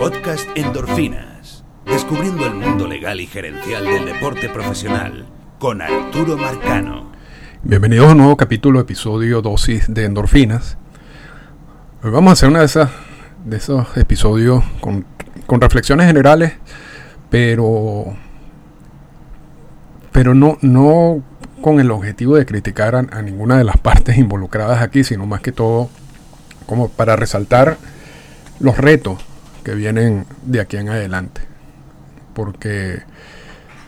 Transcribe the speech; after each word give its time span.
Podcast 0.00 0.48
Endorfinas. 0.56 1.62
Descubriendo 1.84 2.46
el 2.46 2.54
mundo 2.54 2.88
legal 2.88 3.20
y 3.20 3.26
gerencial 3.26 3.84
del 3.84 4.06
deporte 4.06 4.48
profesional 4.48 5.26
con 5.58 5.82
Arturo 5.82 6.38
Marcano. 6.38 7.12
Bienvenidos 7.62 8.08
a 8.08 8.12
un 8.12 8.16
nuevo 8.16 8.34
capítulo, 8.38 8.80
episodio 8.80 9.42
dosis 9.42 9.92
de 9.92 10.06
endorfinas. 10.06 10.78
Hoy 12.02 12.10
vamos 12.12 12.30
a 12.30 12.32
hacer 12.32 12.48
una 12.48 12.60
de 12.60 12.64
esas 12.64 12.88
de 13.44 13.58
esos 13.58 13.94
episodios 13.98 14.64
con, 14.80 15.04
reflexiones 15.60 16.06
generales, 16.06 16.54
pero 17.28 18.16
pero 20.12 20.34
no, 20.34 20.56
no 20.62 21.22
con 21.60 21.78
el 21.78 21.90
objetivo 21.90 22.36
de 22.36 22.46
criticar 22.46 22.94
a, 22.94 23.00
a, 23.00 23.20
ninguna 23.20 23.58
de 23.58 23.64
las 23.64 23.76
partes 23.76 24.16
involucradas 24.16 24.80
aquí, 24.80 25.04
sino 25.04 25.26
más 25.26 25.42
que 25.42 25.52
todo 25.52 25.90
como 26.64 26.88
para 26.88 27.16
resaltar 27.16 27.76
los 28.60 28.78
retos 28.78 29.26
que 29.60 29.74
vienen 29.74 30.26
de 30.42 30.60
aquí 30.60 30.76
en 30.76 30.88
adelante. 30.88 31.42
Porque 32.34 33.02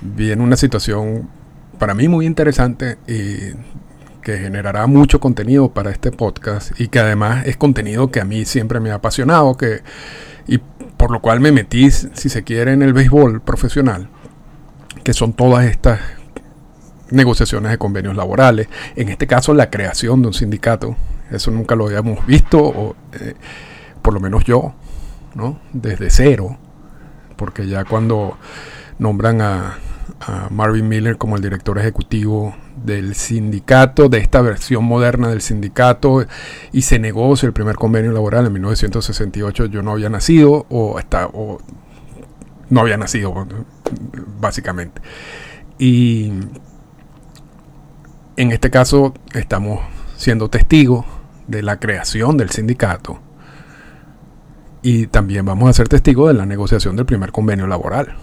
viene 0.00 0.42
una 0.42 0.56
situación 0.56 1.28
para 1.78 1.94
mí 1.94 2.08
muy 2.08 2.26
interesante 2.26 2.98
y 3.06 3.54
que 4.22 4.38
generará 4.38 4.86
mucho 4.86 5.20
contenido 5.20 5.72
para 5.72 5.90
este 5.90 6.12
podcast 6.12 6.80
y 6.80 6.88
que 6.88 7.00
además 7.00 7.46
es 7.46 7.56
contenido 7.56 8.10
que 8.10 8.20
a 8.20 8.24
mí 8.24 8.44
siempre 8.44 8.80
me 8.80 8.90
ha 8.92 8.94
apasionado 8.94 9.56
que, 9.56 9.80
y 10.46 10.58
por 10.96 11.10
lo 11.10 11.20
cual 11.20 11.40
me 11.40 11.50
metí, 11.50 11.90
si 11.90 12.28
se 12.28 12.44
quiere, 12.44 12.72
en 12.72 12.82
el 12.82 12.92
béisbol 12.92 13.40
profesional, 13.40 14.08
que 15.02 15.12
son 15.12 15.32
todas 15.32 15.66
estas 15.66 16.00
negociaciones 17.10 17.72
de 17.72 17.78
convenios 17.78 18.14
laborales, 18.16 18.68
en 18.94 19.08
este 19.08 19.26
caso 19.26 19.52
la 19.52 19.68
creación 19.70 20.22
de 20.22 20.28
un 20.28 20.34
sindicato, 20.34 20.96
eso 21.30 21.50
nunca 21.50 21.74
lo 21.74 21.86
habíamos 21.86 22.24
visto, 22.24 22.58
o, 22.62 22.96
eh, 23.14 23.34
por 24.00 24.14
lo 24.14 24.20
menos 24.20 24.44
yo, 24.44 24.74
¿no? 25.34 25.58
Desde 25.72 26.10
cero, 26.10 26.58
porque 27.36 27.66
ya 27.66 27.84
cuando 27.84 28.36
nombran 28.98 29.40
a, 29.40 29.78
Marvin 30.50 30.88
Miller 30.88 31.18
como 31.18 31.34
el 31.34 31.42
director 31.42 31.78
ejecutivo 31.78 32.54
del 32.76 33.16
sindicato, 33.16 34.08
de 34.08 34.18
esta 34.18 34.40
versión 34.40 34.84
moderna 34.84 35.28
del 35.28 35.40
sindicato, 35.40 36.24
y 36.70 36.82
se 36.82 37.00
negocia 37.00 37.48
el 37.48 37.52
primer 37.52 37.74
convenio 37.74 38.12
laboral 38.12 38.46
en 38.46 38.52
1968, 38.52 39.66
yo 39.66 39.82
no 39.82 39.92
había 39.92 40.08
nacido, 40.10 40.66
o, 40.68 40.96
hasta, 40.96 41.26
o 41.26 41.58
no 42.70 42.80
había 42.80 42.96
nacido, 42.96 43.34
básicamente. 44.38 45.02
Y 45.76 46.32
en 48.36 48.52
este 48.52 48.70
caso 48.70 49.14
estamos 49.34 49.80
siendo 50.16 50.48
testigos 50.48 51.04
de 51.48 51.62
la 51.62 51.80
creación 51.80 52.36
del 52.36 52.50
sindicato 52.50 53.18
y 54.82 55.06
también 55.06 55.44
vamos 55.44 55.70
a 55.70 55.72
ser 55.72 55.88
testigos 55.88 56.28
de 56.28 56.34
la 56.34 56.44
negociación 56.44 56.96
del 56.96 57.06
primer 57.06 57.30
convenio 57.30 57.66
laboral. 57.66 58.16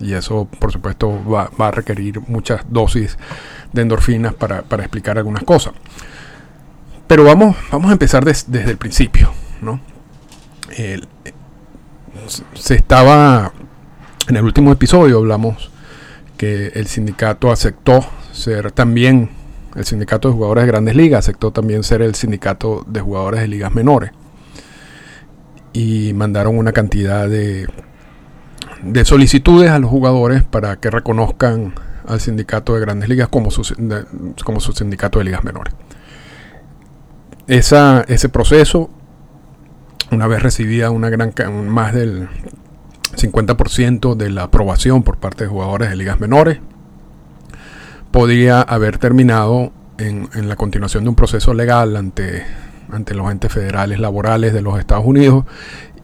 Y 0.00 0.14
eso, 0.14 0.48
por 0.58 0.72
supuesto, 0.72 1.22
va, 1.24 1.50
a 1.58 1.70
requerir 1.70 2.20
muchas 2.26 2.62
dosis 2.68 3.16
de 3.72 3.82
endorfinas 3.82 4.34
para, 4.34 4.62
para, 4.62 4.82
explicar 4.82 5.18
algunas 5.18 5.44
cosas. 5.44 5.74
Pero 7.06 7.24
vamos, 7.24 7.56
vamos 7.70 7.90
a 7.90 7.92
empezar 7.92 8.24
des, 8.24 8.50
desde 8.50 8.72
el 8.72 8.78
principio. 8.78 9.30
¿no? 9.60 9.80
Se 12.54 12.74
estaba, 12.74 13.52
en 14.28 14.36
el 14.36 14.44
último 14.44 14.72
episodio 14.72 15.18
hablamos 15.18 15.70
que 16.36 16.68
el 16.68 16.86
sindicato 16.86 17.52
aceptó 17.52 18.04
ser 18.32 18.72
también, 18.72 19.30
el 19.76 19.84
sindicato 19.84 20.28
de 20.28 20.34
jugadores 20.34 20.64
de 20.64 20.68
grandes 20.68 20.96
ligas 20.96 21.20
aceptó 21.20 21.52
también 21.52 21.84
ser 21.84 22.00
el 22.00 22.14
sindicato 22.14 22.84
de 22.88 23.00
jugadores 23.00 23.40
de 23.40 23.48
ligas 23.48 23.74
menores 23.74 24.12
y 25.72 26.12
mandaron 26.14 26.58
una 26.58 26.72
cantidad 26.72 27.28
de, 27.28 27.66
de 28.82 29.04
solicitudes 29.04 29.70
a 29.70 29.78
los 29.78 29.90
jugadores 29.90 30.42
para 30.42 30.76
que 30.76 30.90
reconozcan 30.90 31.74
al 32.06 32.20
sindicato 32.20 32.74
de 32.74 32.80
grandes 32.80 33.08
ligas 33.08 33.28
como 33.28 33.50
su, 33.50 33.62
como 34.44 34.60
su 34.60 34.72
sindicato 34.72 35.18
de 35.18 35.26
ligas 35.26 35.44
menores. 35.44 35.74
Esa, 37.46 38.04
ese 38.08 38.28
proceso, 38.28 38.90
una 40.10 40.26
vez 40.26 40.42
recibida 40.42 40.90
una 40.90 41.08
gran 41.10 41.32
más 41.68 41.94
del 41.94 42.28
50% 43.16 44.14
de 44.14 44.30
la 44.30 44.44
aprobación 44.44 45.02
por 45.02 45.18
parte 45.18 45.44
de 45.44 45.50
jugadores 45.50 45.90
de 45.90 45.96
ligas 45.96 46.20
menores, 46.20 46.58
podría 48.10 48.60
haber 48.60 48.98
terminado 48.98 49.72
en, 49.98 50.28
en 50.34 50.48
la 50.48 50.56
continuación 50.56 51.04
de 51.04 51.10
un 51.10 51.16
proceso 51.16 51.54
legal 51.54 51.96
ante 51.96 52.44
ante 52.92 53.14
los 53.14 53.30
entes 53.30 53.52
federales 53.52 53.98
laborales 54.00 54.52
de 54.52 54.62
los 54.62 54.78
Estados 54.78 55.04
Unidos 55.04 55.44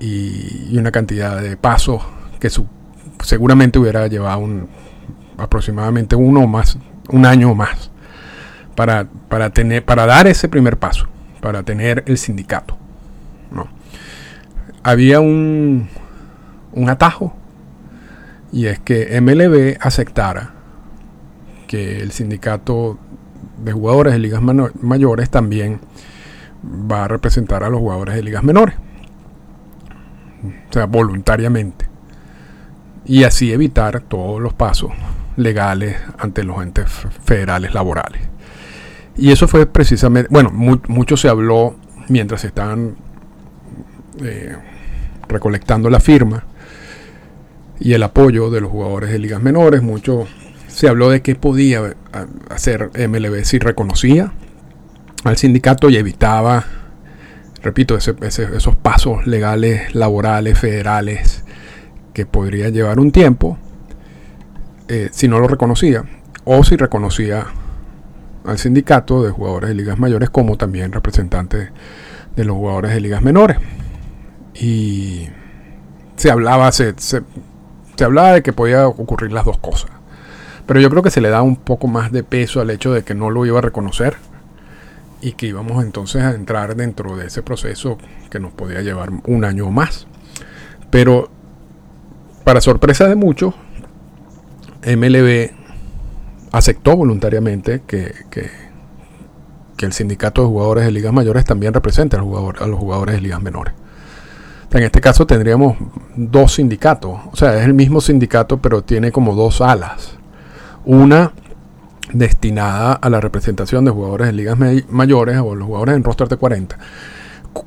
y, 0.01 0.77
una 0.79 0.93
cantidad 0.93 1.41
de 1.41 1.57
pasos 1.57 2.03
que 2.39 2.51
seguramente 3.23 3.79
hubiera 3.79 4.07
llevado 4.07 4.41
un, 4.41 4.69
aproximadamente 5.39 6.17
uno 6.17 6.41
o 6.41 6.47
más, 6.47 6.79
un 7.09 7.27
año 7.27 7.51
o 7.51 7.55
más 7.55 7.91
para, 8.75 9.07
para, 9.29 9.51
tener, 9.51 9.85
para 9.85 10.07
dar 10.07 10.27
ese 10.27 10.49
primer 10.49 10.77
paso, 10.77 11.09
para 11.41 11.63
tener 11.63 12.05
el 12.07 12.19
sindicato. 12.19 12.77
¿no? 13.51 13.69
Había 14.83 15.21
un, 15.21 15.89
un 16.73 16.91
atajo 16.91 17.35
y 18.53 18.67
es 18.67 18.79
que 18.79 19.21
MLB 19.21 19.79
aceptara 19.81 20.53
que 21.67 21.99
el 21.99 22.13
sindicato 22.13 22.99
de 23.63 23.73
jugadores 23.73 24.13
de 24.13 24.19
ligas 24.19 24.43
mayores 24.43 25.31
también 25.31 25.81
va 26.65 27.05
a 27.05 27.09
representar 27.09 27.65
a 27.65 27.69
los 27.69 27.81
jugadores 27.81 28.15
de 28.15 28.23
ligas 28.23 28.43
menores. 28.43 28.75
O 30.69 30.73
sea, 30.73 30.87
voluntariamente. 30.87 31.87
Y 33.05 33.25
así 33.25 33.53
evitar 33.53 34.01
todos 34.01 34.41
los 34.41 34.53
pasos 34.53 34.91
legales 35.37 35.97
ante 36.19 36.43
los 36.43 36.63
entes 36.63 36.91
federales 37.25 37.75
laborales. 37.75 38.23
Y 39.17 39.31
eso 39.31 39.49
fue 39.49 39.67
precisamente, 39.67 40.29
bueno, 40.31 40.51
mu 40.51 40.79
mucho 40.89 41.17
se 41.17 41.29
habló 41.29 41.77
mientras 42.09 42.45
estaban 42.45 42.97
eh, 44.23 44.57
recolectando 45.29 45.89
la 45.89 46.01
firma 46.01 46.45
y 47.79 47.93
el 47.93 48.03
apoyo 48.03 48.51
de 48.51 48.61
los 48.61 48.71
jugadores 48.71 49.11
de 49.11 49.19
ligas 49.19 49.43
menores. 49.43 49.83
Mucho 49.83 50.27
se 50.69 50.89
habló 50.89 51.09
de 51.09 51.23
qué 51.23 51.35
podía 51.35 51.95
hacer 52.51 52.91
MLB 53.09 53.45
si 53.45 53.59
reconocía 53.59 54.33
al 55.25 55.37
sindicato 55.37 55.91
y 55.91 55.97
evitaba, 55.97 56.65
repito, 57.63 57.97
esos 57.97 58.77
pasos 58.77 59.27
legales, 59.27 59.95
laborales, 59.95 60.59
federales, 60.59 61.45
que 62.13 62.27
podría 62.27 62.69
llevar 62.69 62.99
un 63.01 63.13
tiempo, 63.13 63.59
eh, 64.89 65.09
si 65.13 65.29
no 65.29 65.39
lo 65.39 65.49
reconocía, 65.49 66.05
o 66.45 66.63
si 66.65 66.77
reconocía 66.77 67.47
al 68.45 68.59
sindicato 68.59 69.23
de 69.23 69.31
jugadores 69.31 69.69
de 69.69 69.75
ligas 69.75 69.99
mayores 69.99 70.31
como 70.31 70.57
también 70.57 70.93
representantes 70.93 71.71
de 72.37 72.45
los 72.45 72.57
jugadores 72.57 72.93
de 72.93 73.01
ligas 73.01 73.23
menores. 73.23 73.59
Y 74.55 75.29
se 76.15 76.31
hablaba, 76.31 76.71
se, 76.73 76.95
se, 76.99 77.23
se 77.97 78.05
hablaba 78.05 78.33
de 78.33 78.43
que 78.43 78.53
podía 78.53 78.87
ocurrir 78.87 79.33
las 79.33 79.45
dos 79.45 79.59
cosas. 79.59 79.91
Pero 80.67 80.81
yo 80.81 80.89
creo 80.89 81.03
que 81.03 81.11
se 81.11 81.21
le 81.21 81.29
da 81.29 81.43
un 81.43 81.57
poco 81.57 81.87
más 81.87 82.13
de 82.13 82.23
peso 82.23 82.61
al 82.61 82.71
hecho 82.71 82.93
de 82.93 83.03
que 83.03 83.15
no 83.15 83.31
lo 83.31 83.45
iba 83.45 83.59
a 83.59 83.63
reconocer 83.63 84.17
y 85.21 85.33
que 85.33 85.47
íbamos 85.47 85.83
entonces 85.83 86.23
a 86.23 86.31
entrar 86.33 86.77
dentro 86.77 87.17
de 87.17 87.27
ese 87.27 87.43
proceso 87.43 87.99
que 88.31 88.39
nos 88.39 88.53
podía 88.53 88.83
llevar 88.83 89.11
un 89.27 89.45
año 89.45 89.67
o 89.67 89.71
más. 89.71 90.07
Pero 90.91 91.31
para 92.45 92.61
sorpresa 92.61 93.09
de 93.09 93.17
muchos, 93.17 93.55
MLB 94.87 95.51
aceptó 96.53 96.97
voluntariamente 96.97 97.83
que, 97.87 98.15
que, 98.31 98.51
el 99.85 99.93
sindicato 99.93 100.43
de 100.43 100.49
jugadores 100.49 100.85
de 100.85 100.91
ligas 100.91 101.13
mayores 101.13 101.45
también 101.45 101.75
represente 101.75 102.17
a 102.17 102.21
los, 102.21 102.61
a 102.61 102.67
los 102.67 102.79
jugadores 102.79 103.17
de 103.17 103.21
ligas 103.21 103.43
menores. 103.43 103.75
En 104.73 104.83
este 104.83 105.01
caso 105.01 105.27
tendríamos 105.27 105.77
dos 106.17 106.55
sindicatos, 106.55 107.21
o 107.33 107.37
sea, 107.37 107.57
es 107.59 107.65
el 107.65 107.75
mismo 107.75 108.01
sindicato 108.01 108.59
pero 108.59 108.83
tiene 108.83 109.13
como 109.13 109.35
dos 109.35 109.61
alas. 109.61 110.17
Una 110.85 111.33
destinada 112.13 112.93
a 112.93 113.11
la 113.11 113.21
representación 113.21 113.85
de 113.85 113.91
jugadores 113.91 114.29
de 114.29 114.33
ligas 114.33 114.59
mayores 114.89 115.39
o 115.39 115.55
los 115.55 115.67
jugadores 115.67 115.97
en 115.97 116.05
roster 116.05 116.29
de 116.29 116.37
40, 116.37 116.79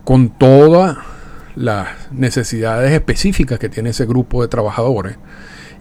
con 0.04 0.30
todas 0.30 0.98
las 1.56 1.88
necesidades 2.12 2.92
específicas 2.92 3.60
que 3.60 3.70
tiene 3.70 3.90
ese 3.90 4.06
grupo 4.06 4.42
de 4.42 4.48
trabajadores 4.48 5.18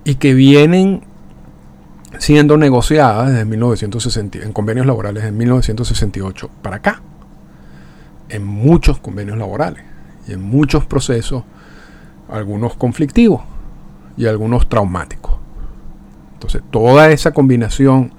y 0.05 0.17
que 0.17 0.35
vienen 0.35 1.03
siendo 2.19 2.57
negociadas 2.57 3.31
desde 3.31 3.45
1960 3.45 4.39
en 4.39 4.53
convenios 4.53 4.87
laborales 4.87 5.25
en 5.25 5.37
1968 5.37 6.51
para 6.63 6.77
acá, 6.77 7.03
en 8.29 8.45
muchos 8.45 8.99
convenios 8.99 9.39
laborales 9.39 9.85
y 10.27 10.33
en 10.33 10.43
muchos 10.43 10.85
procesos, 10.87 11.45
algunos 12.31 12.75
conflictivos 12.75 13.43
y 14.17 14.27
algunos 14.27 14.69
traumáticos. 14.69 15.35
Entonces, 16.35 16.63
toda 16.71 17.11
esa 17.11 17.33
combinación 17.33 18.13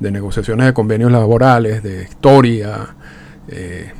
de 0.00 0.10
negociaciones 0.10 0.66
de 0.66 0.72
convenios 0.72 1.12
laborales, 1.12 1.82
de 1.82 2.02
historia, 2.04 2.96
eh, 3.48 3.92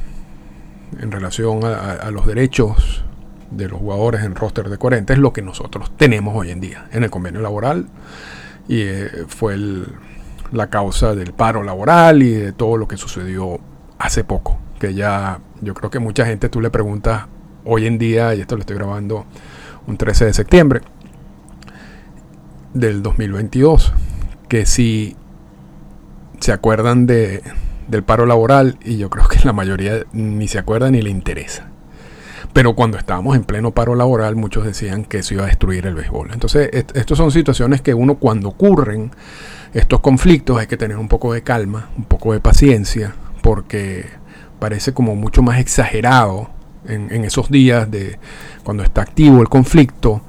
en 0.98 1.12
relación 1.12 1.64
a, 1.64 2.10
los 2.10 2.26
derechos 2.26 3.04
de 3.50 3.68
los 3.68 3.78
jugadores 3.78 4.22
en 4.22 4.34
roster 4.34 4.68
de 4.68 4.78
40 4.78 5.12
es 5.12 5.18
lo 5.18 5.32
que 5.32 5.42
nosotros 5.42 5.92
tenemos 5.96 6.34
hoy 6.36 6.50
en 6.50 6.60
día 6.60 6.88
en 6.92 7.04
el 7.04 7.10
convenio 7.10 7.40
laboral. 7.40 7.86
Y 8.68 8.80
eh, 8.82 9.10
fue 9.28 9.56
la 10.52 10.68
causa 10.68 11.14
del 11.14 11.32
paro 11.32 11.62
laboral 11.62 12.22
y 12.22 12.32
de 12.32 12.52
todo 12.52 12.76
lo 12.76 12.88
que 12.88 12.96
sucedió 12.96 13.60
hace 13.98 14.24
poco, 14.24 14.58
que 14.78 14.94
ya 14.94 15.40
yo 15.60 15.74
creo 15.74 15.90
que 15.90 15.98
mucha 15.98 16.24
gente 16.24 16.48
tú 16.48 16.60
le 16.60 16.70
preguntas 16.70 17.26
hoy 17.64 17.86
en 17.86 17.98
día, 17.98 18.34
y 18.34 18.40
esto 18.40 18.56
lo 18.56 18.60
estoy 18.60 18.76
grabando 18.76 19.26
un 19.86 19.96
13 19.96 20.26
de 20.26 20.32
septiembre 20.32 20.80
del 22.72 23.02
2022, 23.02 23.92
que 24.48 24.66
si 24.66 25.16
se 26.40 26.52
acuerdan 26.52 27.06
de, 27.06 27.42
del 27.88 28.02
paro 28.02 28.26
laboral 28.26 28.78
y 28.84 28.96
yo 28.96 29.10
creo 29.10 29.28
que 29.28 29.38
la 29.44 29.52
mayoría 29.52 30.04
ni 30.12 30.48
se 30.48 30.58
acuerda 30.58 30.90
ni 30.90 31.02
le 31.02 31.10
interesa. 31.10 31.68
Pero 32.52 32.74
cuando 32.74 32.98
estábamos 32.98 33.36
en 33.36 33.44
pleno 33.44 33.70
paro 33.70 33.94
laboral, 33.94 34.34
muchos 34.34 34.64
decían 34.64 35.04
que 35.04 35.18
eso 35.18 35.34
iba 35.34 35.44
a 35.44 35.46
destruir 35.46 35.86
el 35.86 35.94
béisbol. 35.94 36.30
Entonces, 36.32 36.68
estas 36.72 37.16
son 37.16 37.30
situaciones 37.30 37.80
que 37.80 37.94
uno 37.94 38.16
cuando 38.16 38.48
ocurren 38.48 39.12
estos 39.72 40.00
conflictos 40.00 40.58
hay 40.58 40.66
que 40.66 40.76
tener 40.76 40.96
un 40.96 41.06
poco 41.06 41.32
de 41.32 41.42
calma, 41.42 41.90
un 41.96 42.04
poco 42.04 42.32
de 42.32 42.40
paciencia, 42.40 43.14
porque 43.40 44.06
parece 44.58 44.92
como 44.92 45.14
mucho 45.14 45.42
más 45.42 45.60
exagerado 45.60 46.50
en, 46.88 47.12
en 47.12 47.24
esos 47.24 47.50
días 47.50 47.88
de 47.88 48.18
cuando 48.64 48.82
está 48.82 49.02
activo 49.02 49.42
el 49.42 49.48
conflicto 49.48 50.22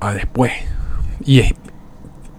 a 0.00 0.14
después. 0.14 0.52
Y 1.24 1.40
es, 1.40 1.52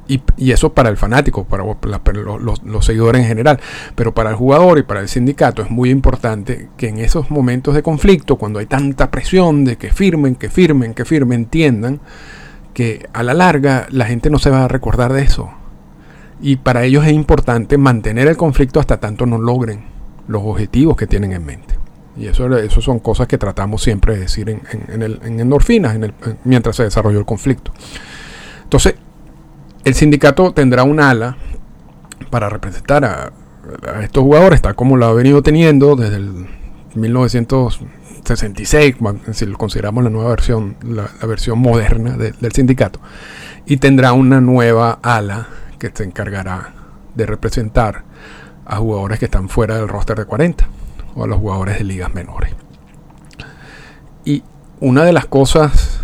y, 0.09 0.51
eso 0.51 0.73
para 0.73 0.89
el 0.89 0.97
fanático, 0.97 1.45
para, 1.45 1.63
los, 1.63 2.85
seguidores 2.85 3.21
en 3.21 3.27
general, 3.27 3.59
pero 3.95 4.13
para 4.13 4.31
el 4.31 4.35
jugador 4.35 4.79
y 4.79 4.83
para 4.83 5.01
el 5.01 5.07
sindicato 5.07 5.61
es 5.61 5.69
muy 5.69 5.91
importante 5.91 6.69
que 6.77 6.87
en 6.87 6.97
esos 6.97 7.29
momentos 7.29 7.75
de 7.75 7.83
conflicto, 7.83 8.35
cuando 8.35 8.57
hay 8.59 8.65
tanta 8.65 9.11
presión 9.11 9.63
de 9.65 9.77
que 9.77 9.91
firmen, 9.91 10.35
que 10.35 10.49
firmen, 10.49 10.95
que 10.95 11.05
firmen, 11.05 11.41
entiendan 11.41 11.99
que 12.73 13.07
a 13.13 13.21
la 13.21 13.35
larga 13.35 13.87
la 13.91 14.05
gente 14.05 14.31
no 14.31 14.39
se 14.39 14.49
va 14.49 14.65
a 14.65 14.67
recordar 14.67 15.13
de 15.13 15.21
eso. 15.21 15.51
Y 16.41 16.55
para 16.55 16.85
ellos 16.85 17.05
es 17.05 17.13
importante 17.13 17.77
mantener 17.77 18.27
el 18.27 18.37
conflicto 18.37 18.79
hasta 18.79 18.99
tanto 18.99 19.25
no 19.27 19.37
logren 19.37 19.83
los 20.27 20.41
objetivos 20.43 20.97
que 20.97 21.05
tienen 21.05 21.33
en 21.33 21.45
mente. 21.45 21.75
Y 22.17 22.27
eso, 22.27 22.49
son 22.81 22.99
cosas 22.99 23.27
que 23.27 23.37
tratamos 23.37 23.83
siempre 23.83 24.15
de 24.15 24.21
decir 24.21 24.49
en, 24.49 24.61
en, 24.87 25.39
endorfinas 25.39 25.95
en 25.95 26.05
el, 26.05 26.13
mientras 26.43 26.75
se 26.75 26.83
desarrolló 26.83 27.19
el 27.19 27.25
conflicto. 27.25 27.71
Entonces, 28.63 28.95
el 29.83 29.93
sindicato 29.93 30.53
tendrá 30.53 30.83
un 30.83 30.99
ala 30.99 31.37
para 32.29 32.49
representar 32.49 33.05
a, 33.05 33.31
estos 34.01 34.23
jugadores, 34.23 34.61
tal 34.61 34.75
como 34.75 34.97
lo 34.97 35.05
ha 35.05 35.13
venido 35.13 35.41
teniendo 35.43 35.95
desde 35.95 36.17
el 36.17 36.47
1966, 36.95 38.95
si 39.31 39.45
lo 39.45 39.57
consideramos 39.57 40.03
la 40.03 40.09
nueva 40.09 40.31
versión, 40.31 40.75
la, 40.83 41.09
versión 41.27 41.59
moderna 41.59 42.17
del 42.17 42.51
sindicato, 42.51 42.99
y 43.65 43.77
tendrá 43.77 44.13
una 44.13 44.41
nueva 44.41 44.99
ala 45.03 45.47
que 45.77 45.91
se 45.93 46.03
encargará 46.03 46.73
de 47.13 47.25
representar 47.25 48.03
a 48.65 48.77
jugadores 48.77 49.19
que 49.19 49.25
están 49.25 49.49
fuera 49.49 49.77
del 49.77 49.87
roster 49.87 50.17
de 50.17 50.25
40 50.25 50.67
o 51.15 51.23
a 51.23 51.27
los 51.27 51.39
jugadores 51.39 51.77
de 51.77 51.83
ligas 51.83 52.13
menores. 52.13 52.53
Y 54.25 54.43
una 54.79 55.03
de 55.03 55.13
las 55.13 55.25
cosas, 55.25 56.01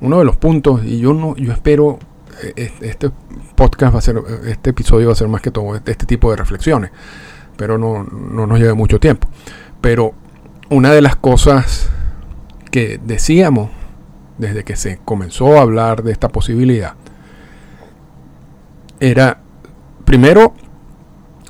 uno 0.00 0.18
de 0.18 0.24
los 0.24 0.36
puntos, 0.36 0.84
y 0.84 1.00
yo 1.00 1.14
no, 1.14 1.36
yo 1.36 1.52
espero 1.52 1.98
este 2.42 3.10
podcast 3.54 3.94
va 3.94 3.98
a 3.98 4.02
ser, 4.02 4.16
este 4.46 4.70
episodio 4.70 5.08
va 5.08 5.12
a 5.12 5.16
ser 5.16 5.28
más 5.28 5.40
que 5.40 5.50
todo 5.50 5.74
este, 5.74 6.06
tipo 6.06 6.30
de 6.30 6.36
reflexiones, 6.36 6.90
pero 7.56 7.78
no, 7.78 8.04
no 8.04 8.46
nos 8.46 8.58
lleva 8.58 8.74
mucho 8.74 9.00
tiempo. 9.00 9.28
Pero 9.80 10.14
una 10.70 10.92
de 10.92 11.02
las 11.02 11.16
cosas 11.16 11.90
que 12.70 13.00
decíamos 13.02 13.70
desde 14.38 14.64
que 14.64 14.76
se 14.76 14.98
comenzó 15.04 15.58
a 15.58 15.62
hablar 15.62 16.02
de 16.02 16.12
esta 16.12 16.28
posibilidad 16.28 16.94
era, 19.00 19.40
primero, 20.04 20.54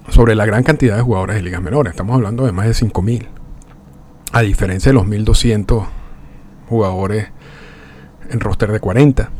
sobre 0.09 0.35
la 0.35 0.47
gran 0.47 0.63
cantidad 0.63 0.97
de 0.97 1.03
jugadores 1.03 1.37
de 1.37 1.43
ligas 1.43 1.63
menores. 1.63 1.93
Estamos 1.93 2.15
hablando 2.15 2.47
de 2.47 2.53
más 2.53 2.67
de 2.67 2.73
5.000. 2.73 3.27
A 4.33 4.41
diferencia 4.43 4.91
de 4.91 4.95
los 4.95 5.07
1.200 5.07 5.87
jugadores 6.69 7.29
en 8.31 8.41
roster 8.41 8.73
de 8.73 8.81
40 8.81 9.31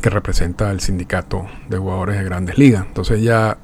que 0.00 0.10
representa 0.10 0.70
el 0.70 0.80
sindicato 0.80 1.46
de 1.68 1.78
jugadores 1.78 2.18
de 2.18 2.24
grandes 2.24 2.58
ligas. 2.58 2.84
Entonces 2.86 3.22
ya 3.22 3.58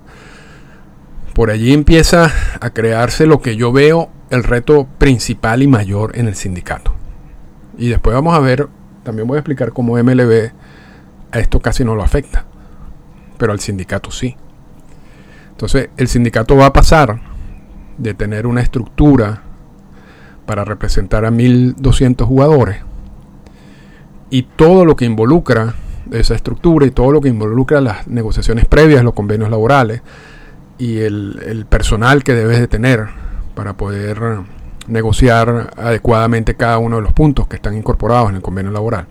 por 1.34 1.50
allí 1.50 1.72
empieza 1.72 2.30
a 2.60 2.70
crearse 2.70 3.26
lo 3.26 3.40
que 3.40 3.56
yo 3.56 3.72
veo 3.72 4.10
el 4.30 4.44
reto 4.44 4.86
principal 4.98 5.62
y 5.62 5.66
mayor 5.66 6.16
en 6.18 6.28
el 6.28 6.34
sindicato. 6.34 6.94
Y 7.76 7.88
después 7.88 8.14
vamos 8.14 8.34
a 8.34 8.40
ver, 8.40 8.68
también 9.02 9.26
voy 9.26 9.36
a 9.36 9.40
explicar 9.40 9.72
cómo 9.72 10.00
MLB 10.02 10.52
a 11.32 11.38
esto 11.38 11.60
casi 11.60 11.84
no 11.84 11.94
lo 11.94 12.02
afecta, 12.02 12.44
pero 13.36 13.52
al 13.52 13.60
sindicato 13.60 14.10
sí. 14.10 14.36
Entonces 15.50 15.90
el 15.96 16.08
sindicato 16.08 16.56
va 16.56 16.66
a 16.66 16.72
pasar 16.72 17.20
de 17.98 18.14
tener 18.14 18.46
una 18.46 18.60
estructura 18.60 19.42
para 20.46 20.64
representar 20.64 21.24
a 21.24 21.30
1200 21.30 22.26
jugadores 22.26 22.78
y 24.30 24.42
todo 24.42 24.84
lo 24.84 24.96
que 24.96 25.04
involucra 25.04 25.74
esa 26.12 26.34
estructura 26.34 26.86
y 26.86 26.90
todo 26.90 27.12
lo 27.12 27.20
que 27.20 27.28
involucra 27.28 27.80
las 27.80 28.06
negociaciones 28.06 28.66
previas, 28.66 29.04
los 29.04 29.14
convenios 29.14 29.50
laborales 29.50 30.02
y 30.78 30.98
el, 30.98 31.66
personal 31.68 32.24
que 32.24 32.34
debes 32.34 32.60
de 32.60 32.68
tener 32.68 33.08
para 33.54 33.76
poder 33.76 34.40
negociar 34.86 35.72
adecuadamente 35.76 36.56
cada 36.56 36.78
uno 36.78 36.96
de 36.96 37.02
los 37.02 37.12
puntos 37.12 37.46
que 37.48 37.56
están 37.56 37.76
incorporados 37.76 38.30
en 38.30 38.36
el 38.36 38.42
convenio 38.42 38.72
laboral. 38.72 39.06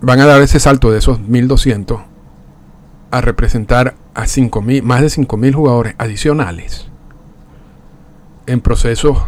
Van 0.00 0.20
a 0.20 0.26
dar 0.26 0.40
ese 0.42 0.60
salto 0.60 0.90
de 0.90 0.98
esos 0.98 1.20
1200 1.20 2.00
a 3.10 3.20
representar 3.20 3.96
a 4.14 4.24
5.000, 4.24 4.82
más 4.82 5.00
de 5.00 5.08
5.000 5.08 5.54
jugadores 5.54 5.94
adicionales 5.98 6.88
en 8.46 8.60
procesos 8.60 9.18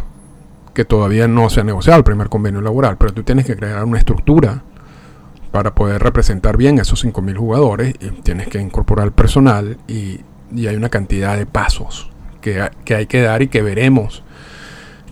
que 0.73 0.85
todavía 0.85 1.27
no 1.27 1.49
se 1.49 1.61
ha 1.61 1.63
negociado 1.63 1.97
el 1.97 2.03
primer 2.03 2.29
convenio 2.29 2.61
laboral, 2.61 2.97
pero 2.97 3.13
tú 3.13 3.23
tienes 3.23 3.45
que 3.45 3.55
crear 3.55 3.83
una 3.83 3.97
estructura 3.97 4.63
para 5.51 5.75
poder 5.75 6.01
representar 6.01 6.55
bien 6.55 6.79
a 6.79 6.83
esos 6.83 7.03
5.000 7.03 7.35
jugadores, 7.35 7.93
y 7.99 8.09
tienes 8.21 8.47
que 8.47 8.59
incorporar 8.59 9.11
personal 9.11 9.77
y, 9.87 10.21
hay 10.53 10.75
una 10.75 10.89
cantidad 10.89 11.37
de 11.37 11.45
pasos 11.45 12.11
que, 12.41 12.61
hay 12.93 13.05
que 13.05 13.21
dar 13.21 13.41
y 13.41 13.47
que 13.47 13.61
veremos 13.61 14.21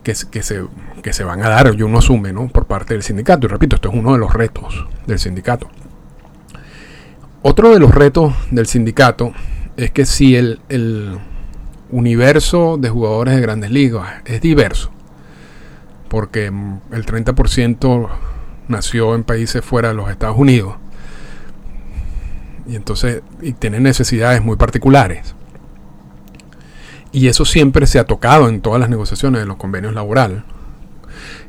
que, 0.04 0.14
se, 0.14 1.24
van 1.24 1.44
a 1.44 1.50
dar, 1.50 1.74
y 1.78 1.82
uno 1.82 2.00
asume, 2.00 2.34
¿no? 2.34 2.50
por 2.50 2.66
parte 2.66 2.94
del 2.94 3.04
sindicato. 3.04 3.48
Y 3.48 3.50
repito, 3.50 3.76
esto 3.76 3.90
es 3.90 3.96
uno 3.96 4.12
de 4.12 4.18
los 4.18 4.34
retos 4.34 4.86
del 5.08 5.18
sindicato. 5.18 5.70
Otro 7.42 7.70
de 7.70 7.80
los 7.80 7.96
retos 7.96 8.34
del 8.52 8.66
sindicato 8.66 9.32
es 9.78 9.92
que 9.92 10.06
si 10.06 10.36
el 10.36 10.60
universo 11.90 12.78
de 12.78 12.90
jugadores 12.90 13.36
de 13.36 13.42
grandes 13.42 13.72
ligas 13.72 14.10
es 14.26 14.42
diverso, 14.42 14.92
porque 16.10 16.48
el 16.48 17.06
30% 17.06 18.10
nació 18.68 19.16
en 19.16 19.24
países 19.24 19.64
fuera 19.64 19.90
de 19.90 19.96
los 19.96 20.10
Estados 20.10 20.38
Unidos 20.38 20.76
y 22.70 22.76
entonces 22.76 23.24
y 23.42 23.54
tiene 23.54 23.80
necesidades 23.80 24.44
muy 24.44 24.56
particulares. 24.56 25.34
Y 27.12 27.28
eso 27.28 27.44
siempre 27.44 27.88
se 27.88 27.98
ha 27.98 28.04
tocado 28.04 28.48
en 28.48 28.62
todas 28.62 28.80
las 28.80 28.90
negociaciones 28.90 29.42
de 29.42 29.48
los 29.48 29.58
convenios 29.58 29.96
laborales. 29.96 30.44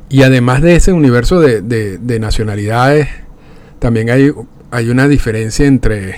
Y 0.09 0.23
además 0.23 0.61
de 0.63 0.75
ese 0.75 0.91
universo 0.91 1.39
de, 1.39 1.61
de, 1.61 2.19
nacionalidades, 2.19 3.07
también 3.77 4.09
hay, 4.09 4.31
hay 4.71 4.89
una 4.89 5.07
diferencia 5.07 5.67
entre 5.67 6.15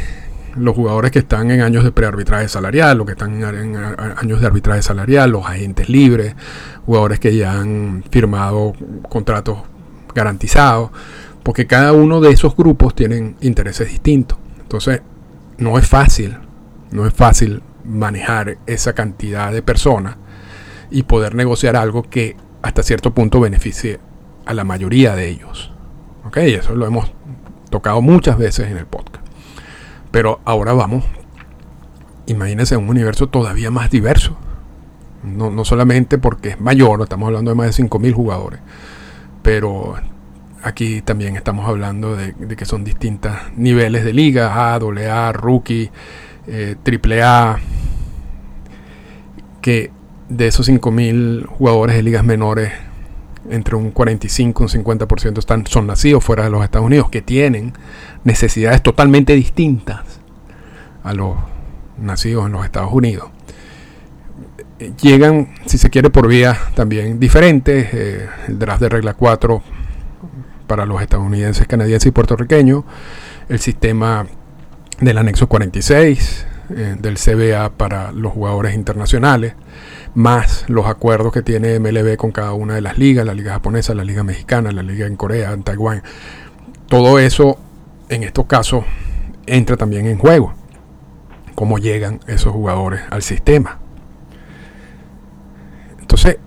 los 0.55 0.75
jugadores 0.75 1.11
que 1.11 1.19
están 1.19 1.51
en 1.51 1.61
años 1.61 1.83
de 1.83 1.91
prearbitraje 1.91 2.47
salarial, 2.47 2.97
los 2.97 3.05
que 3.05 3.13
están 3.13 3.43
en, 3.43 3.75
años 3.75 4.41
de 4.41 4.47
arbitraje 4.47 4.81
salarial, 4.81 5.31
los 5.31 5.45
agentes 5.45 5.89
libres, 5.89 6.35
jugadores 6.85 7.19
que 7.19 7.35
ya 7.35 7.53
han 7.53 8.03
firmado 8.09 8.73
contratos 9.09 9.59
garantizados, 10.13 10.91
porque 11.43 11.65
cada 11.65 11.93
uno 11.93 12.21
de 12.21 12.31
esos 12.31 12.55
grupos 12.55 12.95
tienen 12.95 13.35
intereses 13.41 13.89
distintos. 13.89 14.37
Entonces, 14.61 15.01
no 15.57 15.77
es 15.77 15.87
fácil, 15.87 16.37
no 16.91 17.05
es 17.05 17.13
fácil 17.13 17.61
manejar 17.83 18.57
esa 18.65 18.93
cantidad 18.93 19.51
de 19.51 19.61
personas 19.61 20.17
y 20.89 21.03
poder 21.03 21.35
negociar 21.35 21.75
algo 21.75 22.03
que 22.03 22.37
hasta 22.61 22.83
cierto 22.83 23.13
punto 23.13 23.39
beneficie 23.39 23.99
a 24.45 24.53
la 24.53 24.63
mayoría 24.63 25.15
de 25.15 25.29
ellos. 25.29 25.71
¿Ok? 26.25 26.37
Eso 26.37 26.75
lo 26.75 26.85
hemos 26.85 27.11
tocado 27.69 28.01
muchas 28.01 28.37
veces 28.37 28.69
en 28.69 28.77
el 28.77 28.85
podcast. 28.85 29.22
Pero 30.13 30.41
ahora 30.45 30.73
vamos, 30.73 31.03
imagínense 32.27 32.77
un 32.77 32.87
universo 32.87 33.29
todavía 33.29 33.71
más 33.71 33.89
diverso. 33.89 34.37
No, 35.23 35.49
no 35.49 35.65
solamente 35.65 36.19
porque 36.19 36.49
es 36.49 36.61
mayor, 36.61 37.01
estamos 37.01 37.25
hablando 37.25 37.49
de 37.49 37.55
más 37.55 37.75
de 37.75 37.83
5.000 37.83 38.13
jugadores, 38.13 38.59
pero 39.41 39.95
aquí 40.61 41.01
también 41.01 41.35
estamos 41.35 41.67
hablando 41.67 42.15
de, 42.15 42.35
que 42.55 42.65
son 42.65 42.83
distintos 42.83 43.31
niveles 43.55 44.05
de 44.05 44.13
liga, 44.13 44.53
A, 44.53 44.75
AA, 44.75 45.31
Rookie, 45.31 45.89
eh, 46.45 46.75
AAA, 46.85 47.57
que 49.61 49.89
de 50.29 50.45
esos 50.45 50.69
5.000 50.69 51.47
jugadores 51.47 51.95
de 51.95 52.03
ligas 52.03 52.23
menores 52.23 52.71
entre 53.49 53.75
un 53.75 53.91
45 53.91 54.63
y 54.63 54.77
un 54.77 54.85
50% 54.85 55.37
están, 55.39 55.67
son 55.67 55.87
nacidos 55.87 56.23
fuera 56.23 56.43
de 56.43 56.49
los 56.49 56.63
Estados 56.63 56.85
Unidos, 56.85 57.09
que 57.09 57.21
tienen 57.21 57.73
necesidades 58.23 58.81
totalmente 58.81 59.33
distintas 59.33 60.01
a 61.03 61.13
los 61.13 61.35
nacidos 61.97 62.45
en 62.45 62.53
los 62.53 62.65
Estados 62.65 62.91
Unidos. 62.91 63.29
Llegan, 65.01 65.53
si 65.65 65.77
se 65.77 65.89
quiere, 65.89 66.09
por 66.09 66.27
vías 66.27 66.57
también 66.73 67.19
diferentes. 67.19 67.93
Eh, 67.93 68.27
el 68.47 68.59
draft 68.59 68.81
de 68.81 68.89
regla 68.89 69.13
4 69.13 69.61
para 70.67 70.85
los 70.85 71.01
estadounidenses, 71.01 71.67
canadienses 71.67 72.07
y 72.07 72.11
puertorriqueños. 72.11 72.83
El 73.49 73.59
sistema 73.59 74.25
del 74.99 75.17
anexo 75.17 75.47
46 75.47 76.45
eh, 76.69 76.95
del 76.99 77.17
CBA 77.17 77.69
para 77.77 78.11
los 78.11 78.33
jugadores 78.33 78.73
internacionales 78.73 79.53
más 80.15 80.65
los 80.67 80.85
acuerdos 80.85 81.33
que 81.33 81.41
tiene 81.41 81.79
MLB 81.79 82.17
con 82.17 82.31
cada 82.31 82.53
una 82.53 82.75
de 82.75 82.81
las 82.81 82.97
ligas, 82.97 83.25
la 83.25 83.33
liga 83.33 83.53
japonesa, 83.53 83.93
la 83.95 84.03
liga 84.03 84.23
mexicana, 84.23 84.71
la 84.71 84.83
liga 84.83 85.07
en 85.07 85.15
Corea, 85.15 85.51
en 85.51 85.63
Taiwán. 85.63 86.03
Todo 86.87 87.19
eso, 87.19 87.57
en 88.09 88.23
estos 88.23 88.45
casos, 88.45 88.85
entra 89.45 89.77
también 89.77 90.05
en 90.05 90.17
juego. 90.17 90.53
Cómo 91.55 91.77
llegan 91.77 92.19
esos 92.27 92.53
jugadores 92.53 93.01
al 93.09 93.23
sistema. 93.23 93.79
Entonces, 95.99 96.37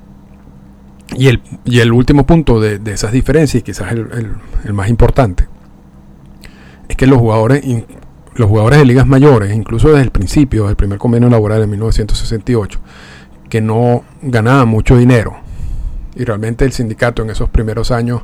y 1.16 1.28
el, 1.28 1.42
y 1.64 1.80
el 1.80 1.92
último 1.92 2.26
punto 2.26 2.60
de, 2.60 2.80
esas 2.92 3.12
diferencias, 3.12 3.60
y 3.60 3.64
quizás 3.64 3.92
el, 3.92 4.36
el, 4.64 4.72
más 4.72 4.88
importante, 4.88 5.48
es 6.88 6.96
que 6.96 7.06
los 7.06 7.18
jugadores, 7.18 7.64
los 8.34 8.48
jugadores 8.48 8.78
de 8.80 8.84
ligas 8.84 9.06
mayores, 9.06 9.54
incluso 9.54 9.88
desde 9.88 10.02
el 10.02 10.10
principio, 10.10 10.66
del 10.66 10.76
primer 10.76 10.98
convenio 10.98 11.28
laboral 11.28 11.60
de 11.60 11.66
1968, 11.68 12.80
que 13.48 13.60
no 13.60 14.04
ganaba 14.22 14.64
mucho 14.64 14.96
dinero. 14.96 15.36
Y 16.14 16.24
realmente 16.24 16.64
el 16.64 16.72
sindicato 16.72 17.22
en 17.22 17.30
esos 17.30 17.48
primeros 17.50 17.90
años 17.90 18.22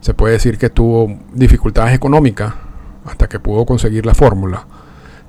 se 0.00 0.14
puede 0.14 0.34
decir 0.34 0.58
que 0.58 0.70
tuvo 0.70 1.18
dificultades 1.32 1.94
económicas 1.94 2.54
hasta 3.04 3.28
que 3.28 3.38
pudo 3.38 3.64
conseguir 3.64 4.06
la 4.06 4.14
fórmula. 4.14 4.66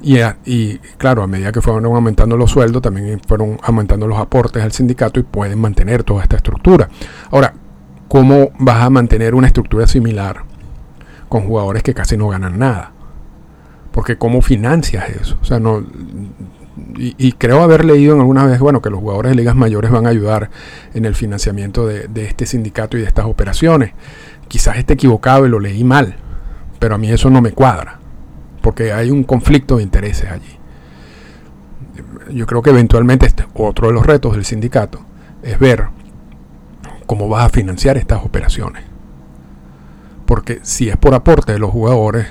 Y, 0.02 0.18
y, 0.46 0.80
claro, 0.98 1.22
a 1.22 1.28
medida 1.28 1.52
que 1.52 1.62
fueron 1.62 1.86
aumentando 1.86 2.36
los 2.36 2.50
sueldos, 2.50 2.82
también 2.82 3.22
fueron 3.28 3.60
aumentando 3.62 4.08
los 4.08 4.18
aportes 4.18 4.64
al 4.64 4.72
sindicato 4.72 5.20
y 5.20 5.24
pueden 5.24 5.60
mantener 5.60 6.04
toda 6.04 6.24
esta 6.24 6.38
estructura. 6.38 6.90
Ahora, 7.30 7.54
¿cómo 8.08 8.50
vas 8.58 8.82
a 8.82 8.90
mantener 8.90 9.36
una 9.36 9.48
estructura 9.48 9.86
similar 9.86 10.44
con 11.30 11.44
jugadores 11.44 11.84
que 11.84 11.94
casi 11.94 12.18
no 12.18 12.30
ganan 12.30 12.58
nada? 12.58 12.94
Porque 13.92 14.18
¿cómo 14.18 14.42
financias 14.42 15.10
eso? 15.10 15.38
O 15.42 15.46
sea, 15.46 15.60
no, 15.60 15.84
y, 16.78 17.34
creo 17.34 17.62
haber 17.62 17.84
leído 17.84 18.14
en 18.14 18.22
alguna 18.22 18.46
vez, 18.46 18.60
bueno, 18.60 18.82
que 18.82 18.90
los 18.90 19.00
jugadores 19.02 19.32
de 19.32 19.36
ligas 19.36 19.56
mayores 19.56 19.92
van 19.92 20.06
a 20.06 20.10
ayudar 20.10 20.50
en 20.94 21.06
el 21.06 21.16
financiamiento 21.16 21.86
de, 21.86 22.10
este 22.16 22.46
sindicato 22.46 22.98
y 22.98 23.02
de 23.02 23.08
estas 23.08 23.26
operaciones. 23.26 23.92
Quizás 24.48 24.78
esté 24.78 24.94
equivocado 24.94 25.46
y 25.46 25.50
lo 25.50 25.60
leí 25.60 25.84
mal, 25.84 26.16
pero 26.80 26.96
a 26.96 26.98
mí 26.98 27.12
eso 27.12 27.30
no 27.30 27.42
me 27.42 27.52
cuadra, 27.52 28.00
porque 28.62 28.94
hay 28.94 29.12
un 29.12 29.24
conflicto 29.24 29.78
de 29.78 29.84
intereses 29.84 30.32
allí. 30.32 30.58
Yo 32.34 32.46
creo 32.46 32.62
que 32.62 32.70
eventualmente 32.70 33.26
este, 33.26 33.46
otro 33.54 33.88
de 33.88 33.94
los 33.94 34.06
retos 34.06 34.34
del 34.34 34.46
sindicato 34.46 35.02
es 35.44 35.60
ver 35.60 35.88
cómo 37.06 37.28
vas 37.28 37.46
a 37.46 37.50
financiar 37.50 37.98
estas 37.98 38.24
operaciones. 38.24 38.84
Porque 40.26 40.60
si 40.64 40.88
es 40.88 40.96
por 40.96 41.14
aporte 41.14 41.52
de 41.52 41.60
los 41.60 41.72
jugadores, 41.72 42.28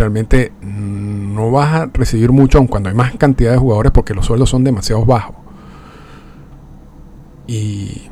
realmente 0.00 0.52
no 0.62 1.50
vas 1.50 1.74
a 1.74 1.86
recibir 1.92 2.32
mucho 2.32 2.56
aun 2.56 2.66
cuando 2.66 2.88
hay 2.88 2.94
más 2.94 3.14
cantidad 3.16 3.52
de 3.52 3.58
jugadores 3.58 3.92
porque 3.92 4.14
los 4.14 4.24
sueldos 4.24 4.48
son 4.48 4.64
demasiado 4.64 5.04
bajos. 5.04 5.36
Y, 7.46 8.08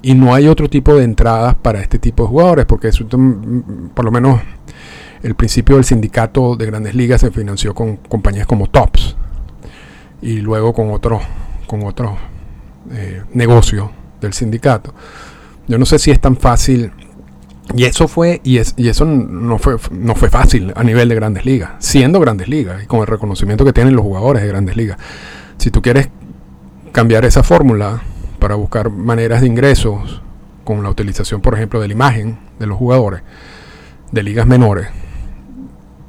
y 0.00 0.14
no 0.14 0.34
hay 0.34 0.48
otro 0.48 0.70
tipo 0.70 0.94
de 0.94 1.04
entradas 1.04 1.56
para 1.56 1.82
este 1.82 1.98
tipo 1.98 2.22
de 2.22 2.28
jugadores 2.30 2.64
porque 2.64 2.90
por 3.92 4.04
lo 4.04 4.10
menos 4.10 4.40
el 5.22 5.34
principio 5.34 5.76
del 5.76 5.84
sindicato 5.84 6.56
de 6.56 6.64
grandes 6.64 6.94
ligas 6.94 7.20
se 7.20 7.30
financió 7.30 7.74
con 7.74 7.96
compañías 7.96 8.46
como 8.46 8.68
Tops 8.68 9.14
y 10.22 10.36
luego 10.38 10.72
con 10.72 10.90
otros 10.90 11.20
con 11.66 11.84
otros 11.84 12.12
eh, 12.92 13.22
negocios 13.34 13.90
del 14.22 14.32
sindicato. 14.32 14.94
Yo 15.68 15.76
no 15.76 15.84
sé 15.84 15.98
si 15.98 16.10
es 16.10 16.18
tan 16.18 16.36
fácil 16.36 16.92
y 17.74 17.84
eso 17.84 18.08
fue, 18.08 18.40
y, 18.44 18.58
es, 18.58 18.74
y 18.76 18.88
eso 18.88 19.04
no 19.04 19.58
fue, 19.58 19.76
no 19.90 20.14
fue 20.14 20.30
fácil 20.30 20.72
a 20.76 20.82
nivel 20.82 21.08
de 21.08 21.14
grandes 21.14 21.44
ligas, 21.44 21.72
siendo 21.78 22.20
grandes 22.20 22.48
ligas 22.48 22.82
y 22.82 22.86
con 22.86 23.00
el 23.00 23.06
reconocimiento 23.06 23.64
que 23.64 23.72
tienen 23.72 23.94
los 23.94 24.04
jugadores 24.04 24.42
de 24.42 24.48
grandes 24.48 24.76
ligas. 24.76 24.98
Si 25.58 25.70
tú 25.70 25.82
quieres 25.82 26.08
cambiar 26.92 27.24
esa 27.24 27.42
fórmula 27.42 28.02
para 28.38 28.54
buscar 28.54 28.90
maneras 28.90 29.40
de 29.42 29.46
ingresos 29.46 30.22
con 30.64 30.82
la 30.82 30.90
utilización, 30.90 31.40
por 31.40 31.54
ejemplo, 31.54 31.80
de 31.80 31.88
la 31.88 31.94
imagen 31.94 32.38
de 32.58 32.66
los 32.66 32.78
jugadores 32.78 33.22
de 34.10 34.22
ligas 34.22 34.46
menores, 34.46 34.88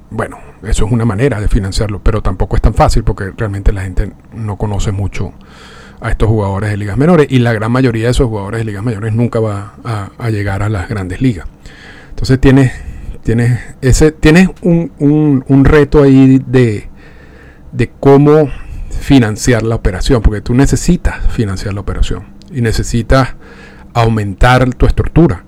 bueno, 0.09 0.37
eso 0.63 0.85
es 0.85 0.91
una 0.91 1.05
manera 1.05 1.39
de 1.39 1.47
financiarlo, 1.47 2.01
pero 2.03 2.21
tampoco 2.21 2.55
es 2.55 2.61
tan 2.61 2.73
fácil 2.73 3.03
porque 3.03 3.31
realmente 3.35 3.71
la 3.71 3.81
gente 3.83 4.11
no 4.33 4.57
conoce 4.57 4.91
mucho 4.91 5.33
a 6.01 6.09
estos 6.09 6.27
jugadores 6.27 6.71
de 6.71 6.77
ligas 6.77 6.97
menores 6.97 7.27
y 7.29 7.39
la 7.39 7.53
gran 7.53 7.71
mayoría 7.71 8.05
de 8.05 8.11
esos 8.11 8.27
jugadores 8.27 8.59
de 8.59 8.65
ligas 8.65 8.83
mayores 8.83 9.13
nunca 9.13 9.39
va 9.39 9.75
a, 9.83 10.29
llegar 10.29 10.63
a 10.63 10.69
las 10.69 10.89
grandes 10.89 11.21
ligas. 11.21 11.47
Entonces 12.09 12.39
tienes, 12.39 12.73
tienes, 13.23 13.59
ese, 13.81 14.11
tienes 14.11 14.49
un, 14.61 14.91
un, 15.47 15.65
reto 15.65 16.01
ahí 16.01 16.41
de, 16.45 16.89
de 17.71 17.91
cómo 17.99 18.49
financiar 18.89 19.61
la 19.61 19.75
operación, 19.75 20.21
porque 20.23 20.41
tú 20.41 20.55
necesitas 20.55 21.27
financiar 21.31 21.75
la 21.75 21.81
operación 21.81 22.25
y 22.51 22.61
necesitas 22.61 23.35
aumentar 23.93 24.73
tu 24.73 24.87
estructura. 24.87 25.45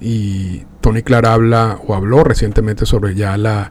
Y 0.00 0.64
Tony 0.80 1.02
Clark 1.02 1.26
habla 1.26 1.78
o 1.86 1.94
habló 1.94 2.24
recientemente 2.24 2.86
sobre 2.86 3.14
ya 3.14 3.36
la 3.36 3.70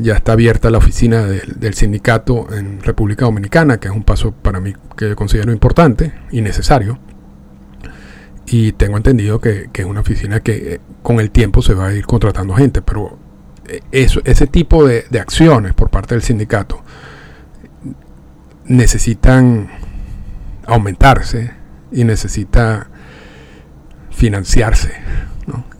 ya 0.00 0.14
está 0.14 0.32
abierta 0.32 0.70
la 0.70 0.78
oficina 0.78 1.22
del 1.26 1.74
sindicato 1.74 2.46
en 2.52 2.80
República 2.82 3.26
Dominicana, 3.26 3.78
que 3.78 3.88
es 3.88 3.94
un 3.94 4.04
paso 4.04 4.32
para 4.32 4.60
mí 4.60 4.72
que 4.96 5.14
considero 5.14 5.52
importante 5.52 6.14
y 6.30 6.40
necesario. 6.40 6.98
Y 8.46 8.72
tengo 8.72 8.96
entendido 8.96 9.40
que, 9.40 9.68
es 9.72 9.84
una 9.84 10.00
oficina 10.00 10.40
que 10.40 10.74
eh, 10.74 10.80
con 11.02 11.20
el 11.20 11.30
tiempo 11.30 11.62
se 11.62 11.74
va 11.74 11.88
a 11.88 11.94
ir 11.94 12.06
contratando 12.06 12.54
gente, 12.54 12.80
pero 12.80 13.18
eh, 13.68 13.80
eso, 13.90 14.20
ese 14.24 14.46
tipo 14.46 14.86
de, 14.86 15.04
acciones 15.20 15.74
por 15.74 15.90
parte 15.90 16.14
del 16.14 16.22
sindicato 16.22 16.82
necesitan 18.64 19.68
aumentarse 20.66 21.52
y 21.92 22.04
necesita 22.04 22.88
financiarse. 24.10 24.92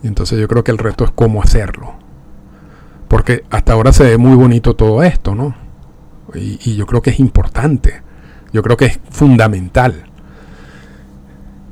entonces 0.02 0.38
yo 0.38 0.46
creo 0.48 0.62
que 0.62 0.70
el 0.70 0.78
reto 0.78 1.04
es 1.04 1.10
cómo 1.12 1.42
hacerlo. 1.42 2.05
Porque 3.08 3.44
hasta 3.50 3.72
ahora 3.72 3.92
se 3.92 4.04
ve 4.04 4.18
muy 4.18 4.36
bonito 4.36 4.74
todo 4.74 5.02
esto, 5.02 5.34
¿no? 5.34 5.54
Y, 6.34 6.74
yo 6.76 6.86
creo 6.86 7.02
que 7.02 7.10
es 7.10 7.20
importante. 7.20 8.02
Yo 8.52 8.62
creo 8.62 8.76
que 8.76 8.86
es 8.86 9.00
fundamental. 9.10 10.04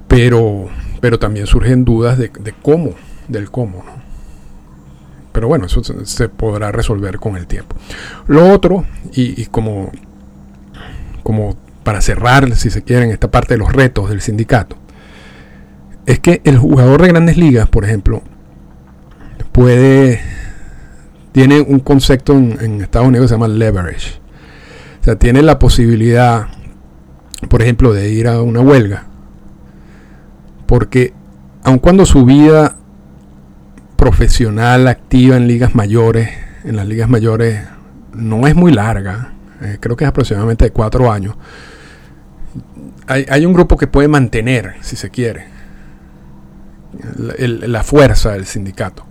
Pero, 0.08 0.68
pero 1.00 1.18
también 1.18 1.46
surgen 1.46 1.84
dudas 1.84 2.18
de, 2.18 2.30
cómo, 2.62 2.94
del 3.28 3.50
cómo, 3.50 3.82
¿no? 3.84 4.04
Pero 5.32 5.48
bueno, 5.48 5.66
eso 5.66 5.82
se, 5.82 6.28
podrá 6.28 6.70
resolver 6.70 7.18
con 7.18 7.36
el 7.36 7.48
tiempo. 7.48 7.74
Lo 8.28 8.52
otro, 8.52 8.84
y, 9.12 9.46
como, 9.46 9.90
como 11.24 11.56
para 11.82 12.00
cerrar, 12.00 12.54
si 12.54 12.70
se 12.70 12.82
quieren, 12.82 13.10
esta 13.10 13.32
parte 13.32 13.54
de 13.54 13.58
los 13.58 13.72
retos 13.72 14.10
del 14.10 14.20
sindicato, 14.20 14.76
es 16.06 16.20
que 16.20 16.40
el 16.44 16.58
jugador 16.58 17.02
de 17.02 17.08
grandes 17.08 17.36
ligas, 17.36 17.68
por 17.68 17.84
ejemplo, 17.84 18.22
puede 19.50 20.20
tiene 21.34 21.60
un 21.60 21.80
concepto 21.80 22.34
en, 22.34 22.80
Estados 22.80 23.08
Unidos 23.08 23.24
que 23.24 23.28
se 23.30 23.34
llama 23.34 23.48
leverage. 23.48 24.20
O 25.00 25.04
sea, 25.04 25.16
tiene 25.16 25.42
la 25.42 25.58
posibilidad, 25.58 26.46
por 27.48 27.60
ejemplo, 27.60 27.92
de 27.92 28.08
ir 28.12 28.28
a 28.28 28.40
una 28.40 28.60
huelga. 28.60 29.08
Porque 30.66 31.12
aun 31.64 31.80
cuando 31.80 32.06
su 32.06 32.24
vida 32.24 32.76
profesional 33.96 34.86
activa 34.86 35.36
en 35.36 35.48
ligas 35.48 35.74
mayores, 35.74 36.30
en 36.62 36.76
las 36.76 36.86
ligas 36.86 37.08
mayores, 37.08 37.64
no 38.12 38.46
es 38.46 38.54
muy 38.54 38.70
larga, 38.70 39.32
eh, 39.60 39.78
creo 39.80 39.96
que 39.96 40.04
es 40.04 40.10
aproximadamente 40.10 40.66
de 40.66 40.70
cuatro 40.70 41.10
años, 41.10 41.34
hay, 43.08 43.26
hay, 43.28 43.44
un 43.44 43.52
grupo 43.52 43.76
que 43.76 43.88
puede 43.88 44.06
mantener, 44.06 44.76
si 44.82 44.94
se 44.94 45.10
quiere, 45.10 45.46
la 47.26 47.82
fuerza 47.82 48.30
del 48.30 48.46
sindicato 48.46 49.04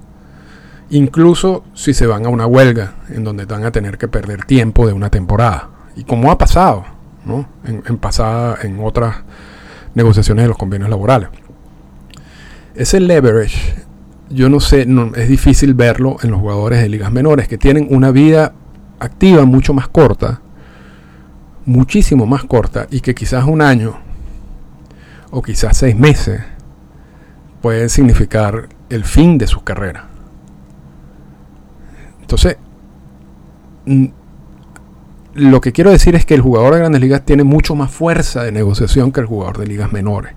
incluso 0.94 1.64
si 1.74 1.94
se 1.94 2.06
van 2.06 2.26
a 2.26 2.30
una 2.30 2.46
huelga 2.46 2.94
en 3.10 3.24
donde 3.24 3.46
van 3.46 3.66
a 3.66 3.72
tener 3.72 3.98
que 3.98 4.08
perder 4.08 4.46
tiempo 4.46 4.86
de 4.86 4.94
una 4.94 5.10
temporada. 5.10 5.70
Y 5.96 6.04
como 6.04 6.32
ha 6.32 6.38
pasado 6.38 6.86
¿no? 7.26 7.48
en, 7.66 7.98
pasada, 7.98 8.60
en 8.62 8.80
otras 8.80 9.18
negociaciones 9.96 10.44
de 10.44 10.50
los 10.50 10.58
convenios 10.58 10.90
laborales. 10.90 11.30
Ese 12.76 13.00
leverage, 13.00 13.76
yo 14.30 14.50
no 14.50 14.60
sé, 14.60 14.88
es 15.16 15.30
difícil 15.30 15.74
verlo 15.74 16.18
en 16.22 16.32
los 16.32 16.40
jugadores 16.40 16.80
de 16.80 16.90
ligas 16.90 17.12
menores 17.12 17.48
que 17.48 17.58
tienen 17.58 17.88
una 17.90 18.12
vida 18.12 18.54
activa 19.00 19.46
mucho 19.46 19.74
más 19.74 19.88
corta, 19.88 20.42
muchísimo 21.66 22.26
más 22.28 22.44
corta, 22.44 22.88
y 22.92 23.02
que 23.02 23.16
quizás 23.16 23.46
un 23.46 23.62
año 23.62 23.96
o 25.32 25.42
quizás 25.42 25.78
seis 25.78 25.96
meses 25.96 26.42
puede 27.62 27.90
significar 27.90 28.70
el 28.90 29.06
fin 29.06 29.40
de 29.40 29.48
su 29.48 29.64
carrera. 29.64 30.13
Entonces, 32.34 32.58
lo 35.36 35.62
que 35.62 35.72
quiero 35.72 35.92
decir 35.92 36.16
es 36.16 36.26
que 36.26 36.34
el 36.34 36.42
jugador 36.42 36.74
de 36.74 36.80
grandes 36.80 37.02
ligas 37.02 37.24
tiene 37.24 37.44
mucho 37.44 37.76
más 37.76 37.92
fuerza 37.92 38.44
de 38.44 38.52
negociación 38.52 39.12
que 39.12 39.20
el 39.20 39.28
jugador 39.28 39.60
de 39.60 39.68
ligas 39.68 39.92
menores. 39.92 40.34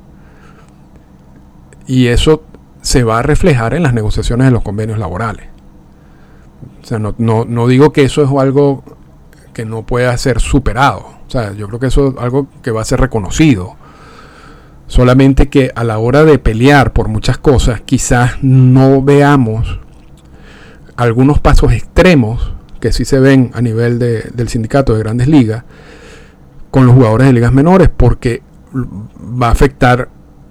Y 1.87 2.09
eso 2.09 2.43
se 2.83 3.03
va 3.03 3.21
a 3.21 3.23
reflejar 3.23 3.73
en 3.73 3.83
las 3.83 3.95
negociaciones 3.95 4.47
de 4.47 4.51
los 4.51 4.63
convenios 4.63 4.99
laborales. 4.99 5.47
O 6.83 6.87
sea, 6.87 6.99
no, 6.99 7.15
no 7.17 7.67
digo 7.67 7.93
que 7.93 8.03
eso 8.03 8.23
es 8.23 8.31
algo 8.31 8.85
que 9.55 9.65
no 9.65 9.87
pueda 9.87 10.17
ser 10.19 10.41
superado. 10.41 11.07
O 11.27 11.31
sea, 11.31 11.55
yo 11.55 11.67
creo 11.67 11.81
que 11.81 11.87
eso 11.87 12.09
es 12.09 12.15
algo 12.19 12.47
que 12.63 12.73
va 12.73 12.83
a 12.83 12.85
ser 12.85 13.01
reconocido. 13.01 13.77
Solamente 14.87 15.49
que 15.49 15.73
a 15.75 15.83
la 15.83 15.99
hora 15.99 16.25
de 16.25 16.39
pelear 16.39 16.93
por 16.93 17.09
muchas 17.09 17.39
cosas, 17.39 17.81
quizás 17.81 18.35
no 18.43 19.03
veamos 19.03 19.81
algunos 20.97 21.41
pasos 21.41 21.73
extremos 21.73 22.53
que 22.81 22.93
sí 22.93 23.05
se 23.05 23.19
ven 23.19 23.51
a 23.55 23.61
nivel 23.61 23.99
del 23.99 24.49
sindicato 24.49 24.95
de 24.95 25.01
grandes 25.01 25.29
ligas 25.29 25.65
con 26.71 26.87
los 26.87 26.95
jugadores 26.95 27.27
de 27.27 27.33
ligas 27.33 27.53
menores, 27.53 27.89
porque 27.95 28.43
va 28.75 29.49
a 29.49 29.53
afectar 29.53 30.09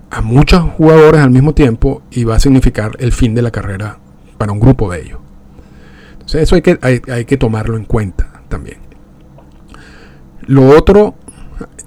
a 0.09 0.21
muchos 0.21 0.63
jugadores 0.77 1.21
al 1.21 1.31
mismo 1.31 1.53
tiempo 1.53 2.01
y 2.11 2.23
va 2.23 2.35
a 2.35 2.39
significar 2.39 2.91
el 2.99 3.11
fin 3.11 3.35
de 3.35 3.41
la 3.41 3.51
carrera 3.51 3.99
para 4.37 4.51
un 4.51 4.59
grupo 4.59 4.91
de 4.91 5.01
ellos. 5.01 5.19
Entonces 6.13 6.43
eso 6.43 6.55
hay 6.55 6.61
que, 6.61 6.79
hay 6.81 7.25
que 7.25 7.37
tomarlo 7.37 7.77
en 7.77 7.85
cuenta 7.85 8.41
también. 8.49 8.77
Lo 10.47 10.69
otro 10.69 11.15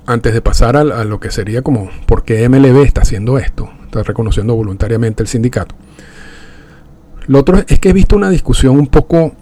antes 0.08 0.32
de 0.32 0.40
pasar 0.40 0.76
a, 0.76 1.04
lo 1.04 1.20
que 1.20 1.30
sería 1.30 1.60
como 1.60 1.90
por 2.06 2.24
qué 2.24 2.48
MLB 2.48 2.82
está 2.82 3.02
haciendo 3.02 3.38
esto, 3.38 3.70
está 3.84 4.02
reconociendo 4.02 4.54
voluntariamente 4.54 5.22
el 5.22 5.28
sindicato. 5.28 5.74
Lo 7.28 7.38
otro 7.38 7.62
es 7.68 7.78
que 7.78 7.90
he 7.90 7.92
visto 7.92 8.16
una 8.16 8.30
discusión 8.30 8.78
un 8.78 8.86
poco, 8.86 9.32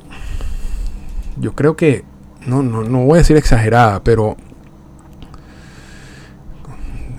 yo 1.41 1.55
creo 1.55 1.77
que, 1.77 2.05
no, 2.47 2.63
no, 2.63 2.83
no 2.83 3.05
voy 3.05 3.15
a 3.15 3.19
decir 3.19 3.37
exagerada, 3.37 4.03
pero 4.03 4.37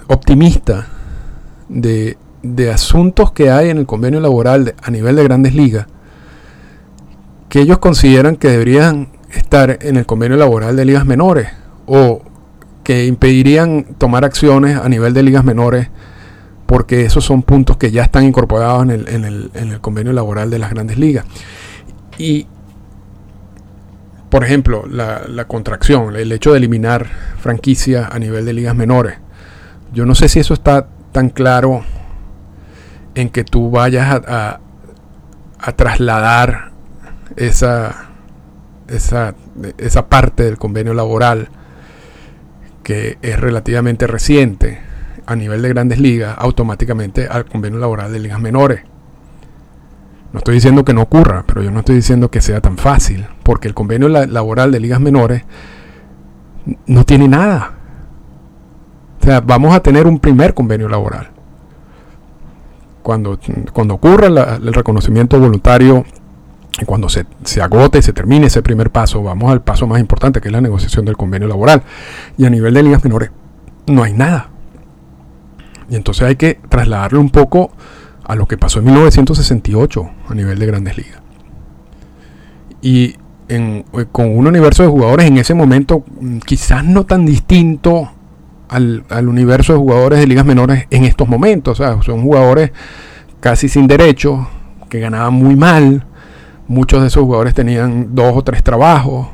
optimista 0.08 0.88
de, 1.70 2.18
de 2.44 2.72
asuntos 2.72 3.32
que 3.32 3.50
hay 3.50 3.70
en 3.70 3.78
el 3.78 3.86
convenio 3.86 4.20
laboral 4.20 4.76
a 4.84 4.92
nivel 4.92 5.16
de 5.16 5.24
grandes 5.24 5.56
ligas, 5.56 5.88
que 7.48 7.62
ellos 7.62 7.78
consideran 7.78 8.36
que 8.36 8.50
deberían 8.50 9.08
estar 9.32 9.80
en 9.82 9.96
el 9.96 10.06
convenio 10.06 10.38
laboral 10.38 10.76
de 10.76 10.84
ligas 10.84 11.06
menores 11.06 11.48
o 11.86 12.22
que 12.84 13.06
impedirían 13.06 13.86
tomar 13.98 14.26
acciones 14.26 14.78
a 14.78 14.88
nivel 14.90 15.14
de 15.14 15.24
ligas 15.24 15.46
menores, 15.46 15.90
porque 16.68 17.06
esos 17.06 17.24
son 17.24 17.44
puntos 17.44 17.78
que 17.78 17.92
ya 17.92 18.04
están 18.04 18.26
incorporados 18.26 18.84
en 18.84 19.26
el, 19.26 19.80
convenio 19.82 20.12
laboral 20.12 20.50
de 20.50 20.60
las 20.60 20.70
grandes 20.70 20.98
ligas. 20.98 21.26
Y, 22.18 22.46
por 24.30 24.44
ejemplo, 24.44 24.86
la, 24.86 25.46
contracción, 25.48 26.16
el 26.16 26.32
hecho 26.32 26.52
de 26.52 26.58
eliminar 26.58 27.08
franquicias 27.40 28.10
a 28.12 28.20
nivel 28.20 28.46
de 28.46 28.54
ligas 28.54 28.76
menores. 28.76 29.18
Yo 29.94 30.06
no 30.06 30.14
sé 30.14 30.28
si 30.28 30.42
eso 30.42 30.54
está 30.54 30.88
tan 31.14 31.30
claro 31.30 31.84
en 33.16 33.30
que 33.30 33.46
tú 33.46 33.72
vayas 33.72 34.22
a, 34.28 34.60
a 35.60 35.72
trasladar 35.72 36.72
esa, 37.38 38.10
esa, 38.90 39.36
esa 39.78 40.10
parte 40.10 40.44
del 40.44 40.58
convenio 40.58 40.94
laboral 40.94 41.48
que 42.84 43.18
es 43.22 43.40
relativamente 43.40 44.06
reciente 44.06 44.87
a 45.28 45.36
nivel 45.36 45.62
de 45.62 45.70
grandes 45.70 46.00
ligas, 46.00 46.36
automáticamente 46.40 47.28
al 47.28 47.46
convenio 47.46 47.80
laboral 47.80 48.12
de 48.12 48.20
ligas 48.20 48.40
menores. 48.40 48.82
No 50.34 50.40
estoy 50.40 50.56
diciendo 50.56 50.84
que 50.84 50.94
no 50.94 51.04
ocurra, 51.04 51.44
pero 51.46 51.62
yo 51.62 51.72
no 51.72 51.80
estoy 51.80 51.96
diciendo 51.96 52.32
que 52.32 52.42
sea 52.42 52.62
tan 52.62 52.78
fácil, 52.78 53.28
porque 53.44 53.68
el 53.68 53.74
convenio 53.74 54.10
laboral 54.10 54.72
de 54.72 54.80
ligas 54.80 55.00
menores 55.00 55.44
no 56.86 57.06
tiene 57.06 57.28
nada. 57.28 57.74
O 59.22 59.24
sea, 59.24 59.42
vamos 59.42 59.76
a 59.76 59.82
tener 59.82 60.08
un 60.08 60.20
primer 60.20 60.54
convenio 60.54 60.90
laboral. 60.90 61.30
Cuando, 63.04 63.40
cuando 63.72 63.94
ocurra 63.94 64.28
el 64.28 64.74
reconocimiento 64.74 65.40
voluntario 65.40 66.06
cuando 66.86 67.10
se, 67.10 67.26
agote 67.62 68.00
y 68.00 68.02
se 68.02 68.14
termine 68.14 68.48
ese 68.48 68.62
primer 68.62 68.92
paso, 68.92 69.24
vamos 69.24 69.52
al 69.52 69.62
paso 69.62 69.88
más 69.88 70.00
importante, 70.00 70.42
que 70.42 70.50
es 70.50 70.52
la 70.52 70.62
negociación 70.62 71.06
del 71.06 71.18
convenio 71.18 71.48
laboral. 71.48 71.82
Y 72.38 72.46
a 72.46 72.50
nivel 72.50 72.74
de 72.74 72.84
ligas 72.84 73.04
menores, 73.04 73.32
no 73.88 74.04
hay 74.04 74.14
nada. 74.14 74.50
Y 75.90 75.96
entonces 75.96 76.24
hay 76.24 76.36
que 76.36 76.60
trasladarlo 76.70 77.20
un 77.20 77.30
poco 77.30 77.72
a 78.24 78.36
lo 78.36 78.46
que 78.46 78.58
pasó 78.58 78.80
en 78.80 78.86
1968 78.86 80.10
a 80.30 80.34
nivel 80.36 80.60
de 80.60 80.66
grandes 80.66 80.98
ligas. 80.98 81.22
Y 82.82 83.16
eh, 83.48 83.84
con 84.12 84.38
un 84.38 84.48
universo 84.48 84.84
de 84.84 84.90
jugadores 84.90 85.28
en 85.28 85.38
ese 85.38 85.54
momento 85.54 86.04
mm, 86.20 86.40
quizás 86.40 86.84
no 86.84 87.06
tan 87.06 87.26
distinto 87.26 88.12
al, 88.70 89.06
al, 89.10 89.30
universo 89.30 89.74
de 89.74 89.80
jugadores 89.80 90.20
de 90.20 90.28
ligas 90.28 90.46
menores 90.46 90.88
en 90.90 91.06
estos 91.06 91.28
momentos. 91.28 91.80
O 91.80 91.84
sea, 91.84 92.02
son 92.02 92.22
jugadores 92.22 92.72
casi 93.40 93.70
sin 93.70 93.88
derechos, 93.88 94.46
que 94.90 95.00
ganaban 95.00 95.34
muy 95.34 95.56
mal, 95.56 96.06
Muchos 96.68 97.02
de 97.02 97.08
esos 97.08 97.24
jugadores 97.24 97.54
tenían 97.54 98.14
dos 98.14 98.34
o 98.36 98.44
tres 98.44 98.62
trabajos, 98.62 99.28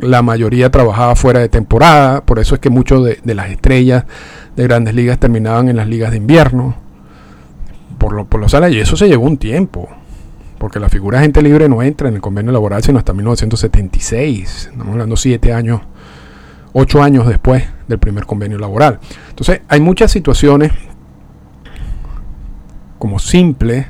la 0.00 0.22
mayoría 0.22 0.70
trabajaba 0.70 1.16
fuera 1.16 1.40
de 1.40 1.48
temporada, 1.48 2.22
por 2.24 2.38
eso 2.38 2.54
es 2.54 2.60
que 2.60 2.70
muchos 2.70 3.04
de, 3.04 3.34
las 3.34 3.50
estrellas 3.50 4.04
de 4.56 4.62
grandes 4.64 4.94
ligas 4.94 5.18
terminaban 5.18 5.68
en 5.68 5.76
las 5.76 5.88
ligas 5.88 6.10
de 6.10 6.18
invierno, 6.18 6.76
por, 7.98 8.12
lo, 8.12 8.26
por 8.26 8.40
los 8.40 8.52
salarios, 8.52 8.78
y 8.78 8.80
eso 8.82 8.96
se 8.96 9.08
llevó 9.08 9.26
un 9.26 9.36
tiempo, 9.36 9.88
porque 10.58 10.80
la 10.80 10.88
figura 10.88 11.18
de 11.18 11.24
gente 11.24 11.42
libre 11.42 11.68
no 11.68 11.82
entra 11.82 12.08
en 12.08 12.14
el 12.14 12.20
convenio 12.20 12.52
laboral 12.52 12.82
sino 12.82 12.98
hasta 12.98 13.12
1976, 13.12 14.70
estamos 14.72 14.92
hablando 14.92 15.16
siete 15.16 15.52
años, 15.52 15.80
ocho 16.72 17.02
años 17.02 17.26
después 17.26 17.64
del 17.86 17.98
primer 17.98 18.26
convenio 18.26 18.58
laboral. 18.58 19.00
Entonces 19.30 19.62
hay 19.68 19.80
muchas 19.80 20.10
situaciones 20.10 20.72
como 22.98 23.18
simples, 23.18 23.86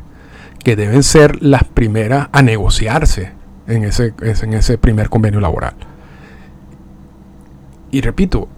que 0.63 0.77
deben 0.77 1.03
ser 1.03 1.43
las 1.43 1.65
primeras 1.65 2.29
a 2.33 2.43
negociarse 2.43 3.33
en 3.69 3.85
ese, 3.85 4.15
en 4.21 4.55
ese 4.55 4.79
primer 4.79 5.09
convenio 5.09 5.41
laboral. 5.41 5.75
Y 7.91 8.01
repito, 8.01 8.49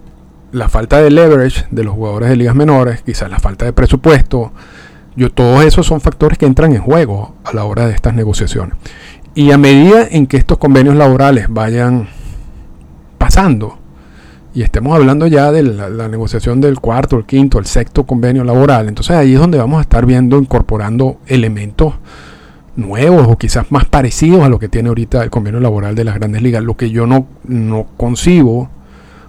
la 0.51 0.67
falta 0.67 1.01
de 1.01 1.11
leverage 1.11 1.65
de 1.71 1.83
los 1.83 1.93
jugadores 1.93 2.29
de 2.29 2.35
ligas 2.35 2.55
menores, 2.55 3.01
quizás 3.01 3.29
la 3.29 3.39
falta 3.39 3.65
de 3.65 3.73
presupuesto, 3.73 4.51
yo, 5.15 5.31
todos 5.31 5.63
esos 5.65 5.85
son 5.85 5.99
factores 6.01 6.37
que 6.37 6.45
entran 6.45 6.73
en 6.73 6.81
juego 6.81 7.35
a 7.43 7.53
la 7.53 7.65
hora 7.65 7.85
de 7.85 7.93
estas 7.93 8.13
negociaciones. 8.13 8.75
Y 9.35 9.51
a 9.51 9.57
medida 9.57 10.07
en 10.09 10.27
que 10.27 10.37
estos 10.37 10.57
convenios 10.57 10.95
laborales 10.95 11.47
vayan 11.49 12.07
pasando, 13.17 13.77
y 14.53 14.63
estemos 14.63 14.93
hablando 14.95 15.27
ya 15.27 15.51
de 15.51 15.63
la, 15.63 16.07
negociación 16.09 16.59
del 16.59 16.79
cuarto, 16.79 17.17
el 17.17 17.25
quinto, 17.25 17.57
el 17.57 17.65
sexto 17.65 18.05
convenio 18.05 18.43
laboral. 18.43 18.89
Entonces 18.89 19.15
ahí 19.15 19.33
es 19.33 19.39
donde 19.39 19.57
vamos 19.57 19.79
a 19.79 19.81
estar 19.81 20.05
viendo, 20.05 20.37
incorporando 20.37 21.19
elementos 21.25 21.93
nuevos 22.75 23.27
o 23.27 23.37
quizás 23.37 23.71
más 23.71 23.85
parecidos 23.85 24.43
a 24.43 24.49
lo 24.49 24.59
que 24.59 24.69
tiene 24.69 24.89
ahorita 24.89 25.23
el 25.23 25.29
convenio 25.29 25.59
laboral 25.59 25.95
de 25.95 26.03
las 26.03 26.15
grandes 26.15 26.41
ligas. 26.41 26.63
Lo 26.63 26.75
que 26.75 26.89
yo 26.89 27.07
no, 27.07 27.27
no 27.45 27.87
concibo 27.97 28.69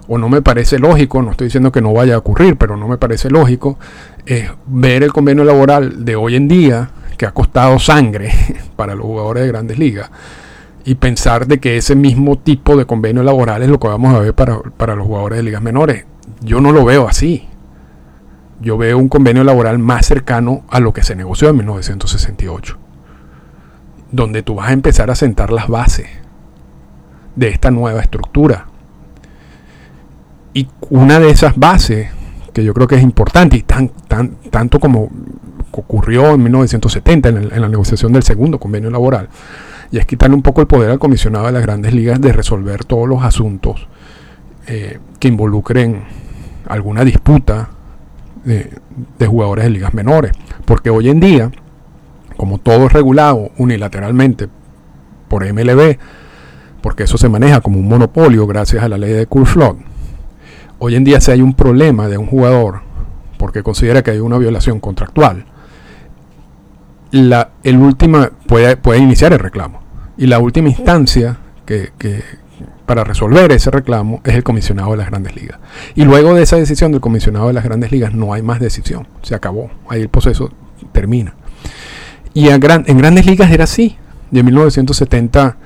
o 0.08 0.18
no 0.18 0.28
me 0.28 0.42
parece 0.42 0.78
lógico, 0.78 1.22
no 1.22 1.30
estoy 1.30 1.46
diciendo 1.46 1.72
que 1.72 1.80
no 1.80 1.92
vaya 1.92 2.16
a 2.16 2.18
ocurrir, 2.18 2.56
pero 2.56 2.76
no 2.76 2.88
me 2.88 2.98
parece 2.98 3.30
lógico, 3.30 3.78
es 4.26 4.50
ver 4.66 5.02
el 5.02 5.12
convenio 5.12 5.44
laboral 5.44 6.04
de 6.04 6.16
hoy 6.16 6.36
en 6.36 6.48
día 6.48 6.90
que 7.16 7.26
ha 7.26 7.32
costado 7.32 7.78
sangre 7.78 8.32
para 8.76 8.94
los 8.94 9.06
jugadores 9.06 9.44
de 9.44 9.48
grandes 9.48 9.78
ligas 9.78 10.10
y 10.84 10.96
pensar 10.96 11.46
de 11.46 11.60
que 11.60 11.76
ese 11.76 11.94
mismo 11.94 12.38
tipo 12.38 12.76
de 12.76 12.86
convenio 12.86 13.22
laboral 13.22 13.62
es 13.62 13.68
lo 13.68 13.78
que 13.78 13.88
vamos 13.88 14.14
a 14.14 14.20
ver 14.20 14.34
para, 14.34 14.96
los 14.96 15.06
jugadores 15.06 15.38
de 15.38 15.44
ligas 15.44 15.62
menores. 15.62 16.04
Yo 16.40 16.60
no 16.60 16.72
lo 16.72 16.84
veo 16.84 17.06
así. 17.08 17.48
Yo 18.60 18.76
veo 18.76 18.98
un 18.98 19.08
convenio 19.08 19.44
laboral 19.44 19.78
más 19.78 20.06
cercano 20.06 20.64
a 20.68 20.80
lo 20.80 20.92
que 20.92 21.02
se 21.02 21.16
negoció 21.16 21.48
en 21.48 21.56
1968, 21.56 22.78
donde 24.12 24.42
tú 24.42 24.54
vas 24.54 24.68
a 24.68 24.72
empezar 24.72 25.10
a 25.10 25.14
sentar 25.14 25.50
las 25.50 25.68
bases 25.68 26.06
de 27.34 27.48
esta 27.48 27.70
nueva 27.70 28.00
estructura. 28.00 28.66
Y 30.54 30.68
una 30.90 31.18
de 31.18 31.30
esas 31.30 31.56
bases, 31.56 32.08
que 32.52 32.62
yo 32.62 32.74
creo 32.74 32.86
que 32.86 32.96
es 32.96 33.02
importante, 33.02 33.56
y 33.56 33.62
tan, 33.62 33.88
tan, 34.06 34.36
tanto 34.50 34.78
como 34.78 35.10
ocurrió 35.72 36.34
en 36.34 36.42
1970 36.42 37.28
en 37.30 37.60
la 37.60 37.68
negociación 37.68 38.12
del 38.12 38.22
segundo 38.22 38.60
convenio 38.60 38.90
laboral, 38.90 39.28
y 39.92 39.98
es 39.98 40.06
quitarle 40.06 40.34
un 40.34 40.42
poco 40.42 40.62
el 40.62 40.66
poder 40.66 40.90
al 40.90 40.98
comisionado 40.98 41.46
de 41.46 41.52
las 41.52 41.62
grandes 41.62 41.92
ligas 41.94 42.20
de 42.20 42.32
resolver 42.32 42.84
todos 42.84 43.06
los 43.06 43.22
asuntos 43.22 43.86
eh, 44.66 44.98
que 45.18 45.28
involucren 45.28 46.02
alguna 46.66 47.04
disputa 47.04 47.68
de, 48.44 49.26
jugadores 49.26 49.64
de 49.64 49.70
ligas 49.70 49.92
menores. 49.92 50.32
Porque 50.64 50.88
hoy 50.88 51.10
en 51.10 51.20
día, 51.20 51.50
como 52.36 52.58
todo 52.58 52.86
es 52.86 52.92
regulado 52.92 53.50
unilateralmente 53.58 54.48
por 55.28 55.50
MLB, 55.50 55.98
porque 56.80 57.04
eso 57.04 57.16
se 57.18 57.28
maneja 57.28 57.60
como 57.60 57.78
un 57.78 57.88
monopolio 57.88 58.46
gracias 58.46 58.82
a 58.82 58.88
la 58.88 58.98
ley 58.98 59.12
de 59.12 59.26
Cool 59.26 59.46
Flood, 59.46 59.76
hoy 60.78 60.96
en 60.96 61.04
día 61.04 61.20
si 61.20 61.30
hay 61.30 61.42
un 61.42 61.54
problema 61.54 62.08
de 62.08 62.18
un 62.18 62.26
jugador 62.26 62.82
porque 63.38 63.62
considera 63.62 64.02
que 64.02 64.12
hay 64.12 64.20
una 64.20 64.38
violación 64.38 64.78
contractual, 64.78 65.46
el 67.10 67.76
última 67.76 68.30
puede, 68.46 68.76
puede 68.76 69.00
iniciar 69.00 69.32
el 69.32 69.40
reclamo. 69.40 69.82
Y 70.16 70.26
la 70.26 70.38
última 70.38 70.68
instancia 70.68 71.38
que, 71.66 71.90
para 72.86 73.02
resolver 73.02 73.50
ese 73.52 73.70
reclamo 73.70 74.20
es 74.24 74.34
el 74.34 74.42
comisionado 74.44 74.92
de 74.92 74.98
las 74.98 75.08
grandes 75.08 75.34
ligas. 75.34 75.58
Y 75.94 76.04
luego 76.04 76.34
de 76.34 76.42
esa 76.42 76.56
decisión 76.56 76.92
del 76.92 77.00
comisionado 77.00 77.48
de 77.48 77.52
las 77.54 77.64
grandes 77.64 77.90
ligas 77.90 78.14
no 78.14 78.32
hay 78.32 78.42
más 78.42 78.60
decisión. 78.60 79.08
Se 79.22 79.34
acabó. 79.34 79.70
Ahí 79.88 80.02
el 80.02 80.08
proceso 80.08 80.50
termina. 80.92 81.34
Y 82.34 82.48
en 82.48 82.60
grandes 82.60 83.26
ligas 83.26 83.50
era 83.50 83.64
así. 83.64 83.96
De 84.30 84.42
1970, 84.42 85.56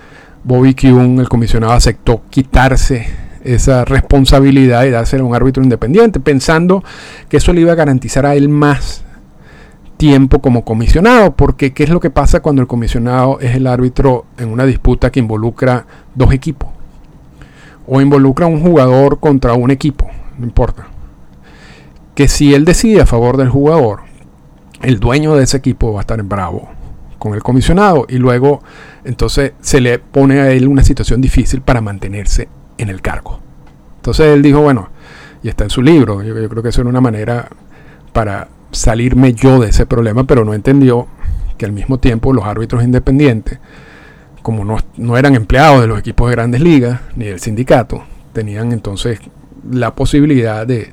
Bobby 0.42 0.74
Kuhn, 0.74 1.20
el 1.20 1.28
comisionado, 1.28 1.72
aceptó 1.72 2.22
quitarse 2.30 3.06
esa 3.44 3.84
responsabilidad 3.84 4.84
y 4.84 4.90
dársela 4.90 5.22
a 5.22 5.26
un 5.26 5.34
árbitro 5.34 5.62
independiente, 5.62 6.18
pensando 6.18 6.82
que 7.28 7.36
eso 7.36 7.52
le 7.52 7.60
iba 7.60 7.72
a 7.72 7.76
garantizar 7.76 8.26
a 8.26 8.34
él 8.34 8.48
más 8.48 9.04
tiempo 9.96 10.40
como 10.40 10.64
comisionado, 10.64 11.34
porque 11.36 11.72
¿qué 11.72 11.84
es 11.84 11.90
lo 11.90 12.00
que 12.00 12.10
pasa 12.10 12.40
cuando 12.40 12.60
el 12.60 12.68
comisionado 12.68 13.38
es 13.40 13.54
el 13.54 13.66
árbitro 13.66 14.26
en 14.36 14.48
una 14.48 14.66
disputa 14.66 15.10
que 15.10 15.20
involucra 15.20 15.86
dos 16.14 16.32
equipos? 16.32 16.68
O 17.86 18.00
involucra 18.00 18.46
un 18.46 18.60
jugador 18.60 19.20
contra 19.20 19.54
un 19.54 19.70
equipo, 19.70 20.08
no 20.38 20.44
importa. 20.44 20.88
Que 22.16 22.26
si 22.26 22.52
él 22.52 22.64
decide 22.64 23.02
a 23.02 23.06
favor 23.06 23.36
del 23.36 23.48
jugador, 23.48 24.00
el 24.86 25.00
dueño 25.00 25.34
de 25.34 25.42
ese 25.42 25.56
equipo 25.56 25.92
va 25.92 26.00
a 26.00 26.02
estar 26.02 26.22
bravo 26.22 26.68
con 27.18 27.34
el 27.34 27.42
comisionado 27.42 28.06
y 28.08 28.18
luego 28.18 28.62
entonces 29.04 29.52
se 29.60 29.80
le 29.80 29.98
pone 29.98 30.38
a 30.40 30.52
él 30.52 30.68
una 30.68 30.84
situación 30.84 31.20
difícil 31.20 31.60
para 31.60 31.80
mantenerse 31.80 32.48
en 32.78 32.88
el 32.88 33.02
cargo. 33.02 33.40
Entonces 33.96 34.26
él 34.26 34.42
dijo, 34.42 34.60
bueno, 34.60 34.90
y 35.42 35.48
está 35.48 35.64
en 35.64 35.70
su 35.70 35.82
libro, 35.82 36.22
yo, 36.22 36.34
creo 36.48 36.62
que 36.62 36.68
eso 36.68 36.82
era 36.82 36.90
una 36.90 37.00
manera 37.00 37.48
para 38.12 38.46
salirme 38.70 39.32
yo 39.32 39.58
de 39.58 39.70
ese 39.70 39.86
problema, 39.86 40.22
pero 40.24 40.44
no 40.44 40.54
entendió 40.54 41.08
que 41.58 41.66
al 41.66 41.72
mismo 41.72 41.98
tiempo 41.98 42.32
los 42.32 42.44
árbitros 42.44 42.84
independientes, 42.84 43.58
como 44.40 44.64
no, 44.64 45.16
eran 45.16 45.34
empleados 45.34 45.80
de 45.80 45.88
los 45.88 45.98
equipos 45.98 46.28
de 46.28 46.36
grandes 46.36 46.60
ligas 46.60 47.00
ni 47.16 47.24
del 47.24 47.40
sindicato, 47.40 48.04
tenían 48.32 48.70
entonces 48.70 49.18
la 49.68 49.96
posibilidad 49.96 50.64
de, 50.64 50.92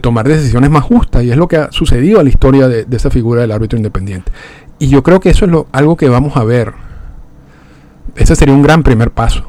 tomar 0.00 0.26
decisiones 0.26 0.70
más 0.70 0.84
justas 0.84 1.22
y 1.22 1.30
es 1.30 1.36
lo 1.36 1.48
que 1.48 1.56
ha 1.56 1.72
sucedido 1.72 2.20
a 2.20 2.24
la 2.24 2.28
historia 2.28 2.68
de, 2.68 2.86
esa 2.90 3.10
figura 3.10 3.40
del 3.40 3.52
árbitro 3.52 3.76
independiente. 3.76 4.32
Y 4.78 4.88
yo 4.88 5.02
creo 5.02 5.20
que 5.20 5.30
eso 5.30 5.46
es 5.46 5.52
algo 5.72 5.96
que 5.96 6.08
vamos 6.08 6.36
a 6.36 6.44
ver. 6.44 6.74
Ese 8.16 8.34
sería 8.34 8.54
un 8.54 8.62
gran 8.62 8.82
primer 8.82 9.10
paso 9.12 9.44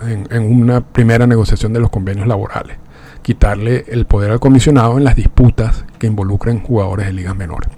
en, 0.00 0.42
una 0.42 0.80
primera 0.80 1.26
negociación 1.26 1.72
de 1.72 1.80
los 1.80 1.90
convenios 1.90 2.26
laborales. 2.26 2.78
Quitarle 3.22 3.84
el 3.88 4.06
poder 4.06 4.30
al 4.30 4.40
comisionado 4.40 4.96
en 4.96 5.04
las 5.04 5.16
disputas 5.16 5.84
que 5.98 6.06
involucren 6.06 6.60
jugadores 6.60 7.06
de 7.06 7.12
ligas 7.12 7.36
menores. 7.36 7.70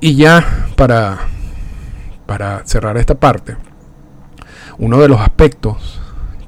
Y 0.00 0.16
ya 0.16 0.66
para, 0.74 1.18
para 2.26 2.66
cerrar 2.66 2.96
esta 2.96 3.14
parte, 3.14 3.56
uno 4.78 4.98
de 4.98 5.08
los 5.08 5.20
aspectos 5.20 6.01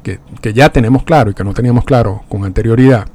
que, 0.04 0.52
ya 0.52 0.68
tenemos 0.68 1.02
claro 1.02 1.30
y 1.30 1.34
que 1.34 1.42
no 1.42 1.52
teníamos 1.52 1.84
claro 1.84 2.22
con 2.28 2.44
anterioridad 2.44 3.06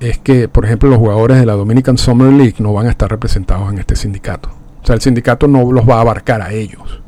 es 0.00 0.18
que, 0.18 0.48
por 0.48 0.64
ejemplo, 0.64 0.88
los 0.88 0.98
jugadores 0.98 1.38
de 1.40 1.46
la 1.46 1.54
Dominican 1.54 1.98
Summer 1.98 2.32
League 2.32 2.54
no 2.60 2.72
van 2.72 2.86
a 2.86 2.90
estar 2.90 3.10
representados 3.10 3.70
en 3.72 3.78
este 3.78 3.96
sindicato. 3.96 4.48
O 4.80 4.86
sea, 4.86 4.94
el 4.94 5.00
sindicato 5.00 5.48
no 5.48 5.72
los 5.72 5.88
va 5.88 5.96
a 5.96 6.00
abarcar 6.02 6.40
a 6.40 6.52
ellos. 6.52 7.02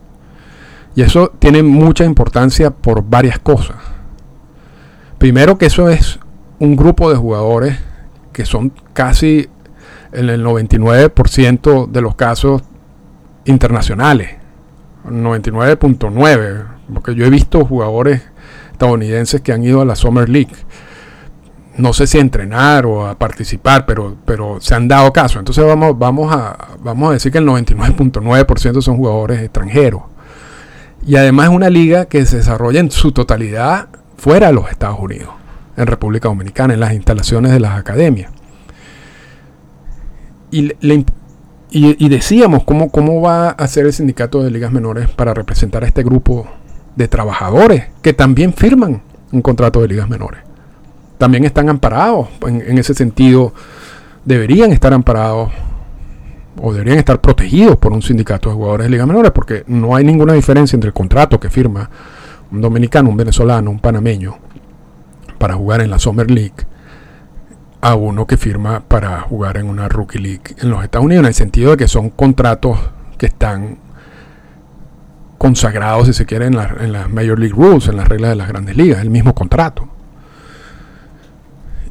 Y 0.96 1.02
eso 1.02 1.32
tiene 1.38 1.62
mucha 1.62 2.04
importancia 2.04 2.70
por 2.70 3.08
varias 3.08 3.38
cosas. 3.38 3.76
Primero 5.18 5.56
que 5.56 5.66
eso 5.66 5.88
es 5.88 6.18
un 6.58 6.74
grupo 6.74 7.10
de 7.10 7.16
jugadores 7.16 7.78
que 8.32 8.44
son 8.44 8.72
casi 8.92 9.48
en 10.12 10.28
el 10.28 10.44
99% 10.44 11.86
de 11.88 12.00
los 12.00 12.16
casos 12.16 12.62
internacionales. 13.44 14.30
99.9, 15.04 16.64
porque 16.92 17.14
yo 17.14 17.24
he 17.24 17.30
visto 17.30 17.64
jugadores 17.64 18.22
estadounidenses 18.80 19.42
que 19.42 19.52
han 19.52 19.62
ido 19.62 19.82
a 19.82 19.84
la 19.84 19.94
Summer 19.94 20.28
League. 20.28 20.54
No 21.76 21.92
sé 21.92 22.06
si 22.06 22.18
a 22.18 22.22
entrenar 22.22 22.86
o 22.86 23.06
a 23.06 23.18
participar, 23.18 23.84
pero, 23.84 24.16
pero 24.24 24.58
se 24.60 24.74
han 24.74 24.88
dado 24.88 25.12
caso. 25.12 25.38
Entonces 25.38 25.64
vamos, 25.64 25.98
vamos, 25.98 26.34
a, 26.34 26.76
vamos 26.80 27.10
a 27.10 27.12
decir 27.12 27.30
que 27.30 27.38
el 27.38 27.46
99.9% 27.46 28.80
son 28.80 28.96
jugadores 28.96 29.40
extranjeros. 29.42 30.02
Y 31.06 31.16
además 31.16 31.48
es 31.48 31.54
una 31.54 31.70
liga 31.70 32.06
que 32.06 32.24
se 32.24 32.38
desarrolla 32.38 32.80
en 32.80 32.90
su 32.90 33.12
totalidad 33.12 33.88
fuera 34.16 34.48
de 34.48 34.54
los 34.54 34.70
Estados 34.70 34.98
Unidos, 34.98 35.30
en 35.76 35.86
República 35.86 36.28
Dominicana, 36.28 36.74
en 36.74 36.80
las 36.80 36.92
instalaciones 36.94 37.52
de 37.52 37.60
las 37.60 37.78
academias. 37.78 38.32
Y, 40.50 40.72
y, 41.70 42.08
decíamos 42.08 42.64
cómo, 42.64 42.90
cómo 42.90 43.20
va 43.20 43.50
a 43.50 43.68
ser 43.68 43.86
el 43.86 43.92
sindicato 43.92 44.42
de 44.42 44.50
ligas 44.50 44.72
menores 44.72 45.08
para 45.08 45.32
representar 45.32 45.84
a 45.84 45.86
este 45.86 46.02
grupo 46.02 46.48
de 46.96 47.08
trabajadores 47.08 47.84
que 48.02 48.12
también 48.12 48.52
firman 48.52 49.02
un 49.32 49.42
contrato 49.42 49.80
de 49.80 49.88
ligas 49.88 50.08
menores. 50.08 50.40
También 51.18 51.44
están 51.44 51.68
amparados, 51.68 52.28
en, 52.46 52.78
ese 52.78 52.94
sentido, 52.94 53.52
deberían 54.24 54.72
estar 54.72 54.92
amparados 54.92 55.50
o 56.60 56.72
deberían 56.72 56.98
estar 56.98 57.20
protegidos 57.20 57.76
por 57.76 57.92
un 57.92 58.02
sindicato 58.02 58.48
de 58.48 58.54
jugadores 58.54 58.86
de 58.86 58.90
liga 58.90 59.06
menores, 59.06 59.30
porque 59.32 59.64
no 59.66 59.94
hay 59.94 60.04
ninguna 60.04 60.32
diferencia 60.32 60.76
entre 60.76 60.88
el 60.88 60.94
contrato 60.94 61.38
que 61.38 61.50
firma 61.50 61.90
un 62.50 62.60
dominicano, 62.60 63.10
un 63.10 63.16
venezolano, 63.16 63.70
un 63.70 63.78
panameño 63.78 64.38
para 65.38 65.54
jugar 65.54 65.80
en 65.80 65.90
la 65.90 65.98
Summer 65.98 66.30
League 66.30 66.66
a 67.80 67.94
uno 67.94 68.26
que 68.26 68.36
firma 68.36 68.80
para 68.86 69.20
jugar 69.20 69.56
en 69.56 69.68
una 69.68 69.88
Rookie 69.88 70.18
League 70.18 70.54
en 70.58 70.70
los 70.70 70.84
Estados 70.84 71.06
Unidos, 71.06 71.22
en 71.22 71.28
el 71.28 71.34
sentido 71.34 71.70
de 71.72 71.76
que 71.78 71.88
son 71.88 72.10
contratos 72.10 72.78
que 73.16 73.26
están 73.26 73.78
consagrados, 75.40 76.06
si 76.06 76.12
se 76.12 76.26
quiere, 76.26 76.44
en, 76.44 76.54
en 76.54 76.92
las 76.92 77.08
Major 77.08 77.38
League 77.38 77.54
Rules, 77.56 77.88
en 77.88 77.96
las 77.96 78.06
reglas 78.06 78.28
de 78.28 78.36
las 78.36 78.46
grandes 78.46 78.76
ligas, 78.76 79.00
el 79.00 79.08
mismo 79.08 79.34
contrato. 79.34 79.88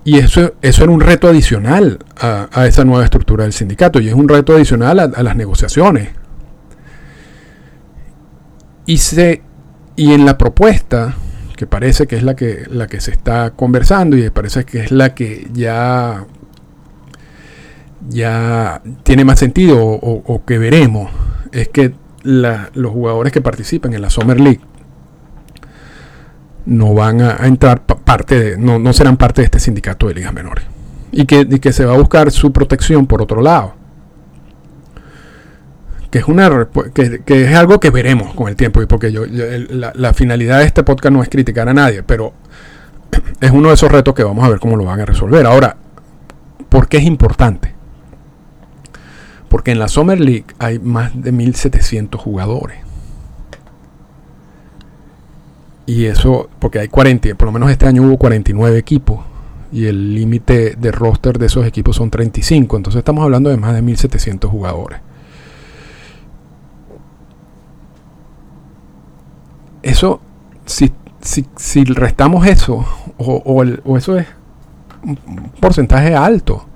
Y 0.03 0.19
eso, 0.19 0.53
eso 0.61 0.83
era 0.83 0.91
un 0.91 1.01
reto 1.01 1.27
adicional 1.27 1.97
a, 2.19 2.67
esa 2.67 2.85
nueva 2.85 3.03
estructura 3.03 3.45
del 3.45 3.53
sindicato 3.53 3.99
y 3.99 4.07
es 4.07 4.13
un 4.13 4.29
reto 4.29 4.55
adicional 4.55 4.99
a, 4.99 5.23
las 5.23 5.35
negociaciones. 5.35 6.09
Y, 8.85 8.97
se, 8.97 9.41
y 9.95 10.13
en 10.13 10.27
la 10.27 10.37
propuesta, 10.37 11.15
que 11.55 11.65
parece 11.65 12.05
que 12.05 12.17
es 12.17 12.23
la 12.23 12.35
que, 12.35 12.67
la 12.69 12.85
que 12.85 13.01
se 13.01 13.09
está 13.09 13.49
conversando 13.55 14.15
y 14.15 14.29
parece 14.29 14.63
que 14.63 14.81
es 14.81 14.91
la 14.91 15.15
que 15.15 15.47
ya, 15.53 16.25
ya 18.09 18.83
tiene 19.01 19.25
más 19.25 19.39
sentido 19.39 19.79
o, 19.79 20.45
que 20.45 20.59
veremos, 20.59 21.09
es 21.51 21.67
que 21.69 21.95
los 22.29 22.91
jugadores 22.91 23.33
que 23.33 23.41
participen 23.41 23.93
en 23.93 24.01
la 24.01 24.09
Summer 24.09 24.39
League 24.39 24.61
no 26.65 26.93
van 26.93 27.21
a, 27.21 27.37
entrar 27.47 27.81
parte 27.81 28.39
de, 28.39 28.57
no, 28.57 28.77
no, 28.77 28.93
serán 28.93 29.17
parte 29.17 29.41
de 29.41 29.45
este 29.45 29.59
sindicato 29.59 30.07
de 30.07 30.13
ligas 30.13 30.33
menores. 30.33 30.65
Y 31.11 31.25
que, 31.25 31.47
que 31.47 31.73
se 31.73 31.85
va 31.85 31.95
a 31.95 31.97
buscar 31.97 32.31
su 32.31 32.53
protección 32.53 33.07
por 33.07 33.21
otro 33.21 33.41
lado. 33.41 33.73
Que 36.11 36.19
es, 36.19 36.27
una, 36.27 36.67
que, 36.93 37.21
que 37.23 37.45
es 37.45 37.55
algo 37.55 37.79
que 37.79 37.89
veremos 37.89 38.33
con 38.35 38.47
el 38.47 38.55
tiempo. 38.55 38.81
Y 38.81 38.85
porque 38.85 39.11
yo, 39.11 39.23
la, 39.25 39.91
la, 39.95 40.13
finalidad 40.13 40.59
de 40.59 40.65
este 40.65 40.83
podcast 40.83 41.13
no 41.13 41.23
es 41.23 41.29
criticar 41.29 41.69
a 41.69 41.73
nadie, 41.73 42.03
pero 42.03 42.33
es 43.41 43.51
uno 43.51 43.69
de 43.69 43.73
esos 43.73 43.91
retos 43.91 44.13
que 44.13 44.23
vamos 44.23 44.45
a 44.45 44.49
ver 44.49 44.59
cómo 44.59 44.75
lo 44.75 44.85
van 44.85 44.99
a 44.99 45.05
resolver. 45.05 45.45
Ahora, 45.47 45.75
¿por 46.69 46.87
qué 46.87 46.97
es 46.97 47.03
importante? 47.03 47.78
Porque 49.49 49.71
en 49.71 49.79
la 49.79 49.87
Summer 49.87 50.19
League 50.19 50.45
hay 50.59 50.79
más 50.79 51.11
de 51.19 51.33
1.700 51.33 52.15
jugadores. 52.17 52.77
Y 55.87 56.05
eso, 56.05 56.49
porque 56.59 56.77
hay 56.77 56.87
40, 56.87 57.33
por 57.33 57.47
lo 57.47 57.51
menos 57.51 57.71
este 57.71 57.87
año 57.87 58.03
hubo 58.03 58.17
49 58.17 58.77
equipos. 58.77 59.19
Y 59.71 59.87
el 59.87 60.13
límite 60.13 60.75
de 60.77 60.91
roster 60.91 61.39
de 61.39 61.47
esos 61.47 61.65
equipos 61.65 61.95
son 61.95 62.11
35. 62.11 62.77
Entonces 62.77 62.99
estamos 62.99 63.23
hablando 63.23 63.49
de 63.49 63.57
más 63.57 63.73
de 63.73 63.81
1.700 63.81 64.47
jugadores. 64.47 65.01
Eso, 69.81 70.21
si, 70.65 70.91
si, 71.21 71.83
restamos 71.85 72.45
eso, 72.45 72.85
o, 73.17 73.63
eso 73.97 74.17
es 74.17 74.27
un 75.03 75.51
porcentaje 75.59 76.13
alto 76.13 76.68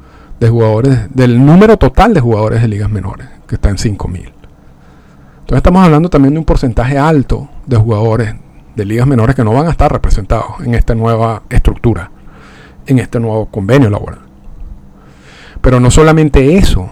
de 0.43 0.49
jugadores, 0.49 0.99
del 1.15 1.45
número 1.45 1.77
total 1.77 2.13
de 2.13 2.19
jugadores 2.19 2.61
de 2.61 2.67
ligas 2.67 2.89
menores, 2.89 3.29
que 3.47 3.55
está 3.55 3.69
en 3.69 3.77
5.000. 3.77 4.17
Entonces 4.17 5.57
estamos 5.57 5.85
hablando 5.85 6.09
también 6.09 6.33
de 6.33 6.39
un 6.39 6.45
porcentaje 6.45 6.97
alto 6.97 7.47
de 7.65 7.77
jugadores 7.77 8.35
de 8.75 8.85
ligas 8.85 9.07
menores 9.07 9.37
que 9.37 9.43
no 9.45 9.53
van 9.53 9.67
a 9.67 9.71
estar 9.71 9.89
representados 9.89 10.59
en 10.65 10.73
esta 10.73 10.95
nueva 10.95 11.43
estructura, 11.49 12.11
en 12.85 12.99
este 12.99 13.21
nuevo 13.21 13.45
convenio 13.45 13.89
laboral. 13.89 14.19
Pero 15.61 15.79
no 15.79 15.89
solamente 15.89 16.57
eso, 16.57 16.89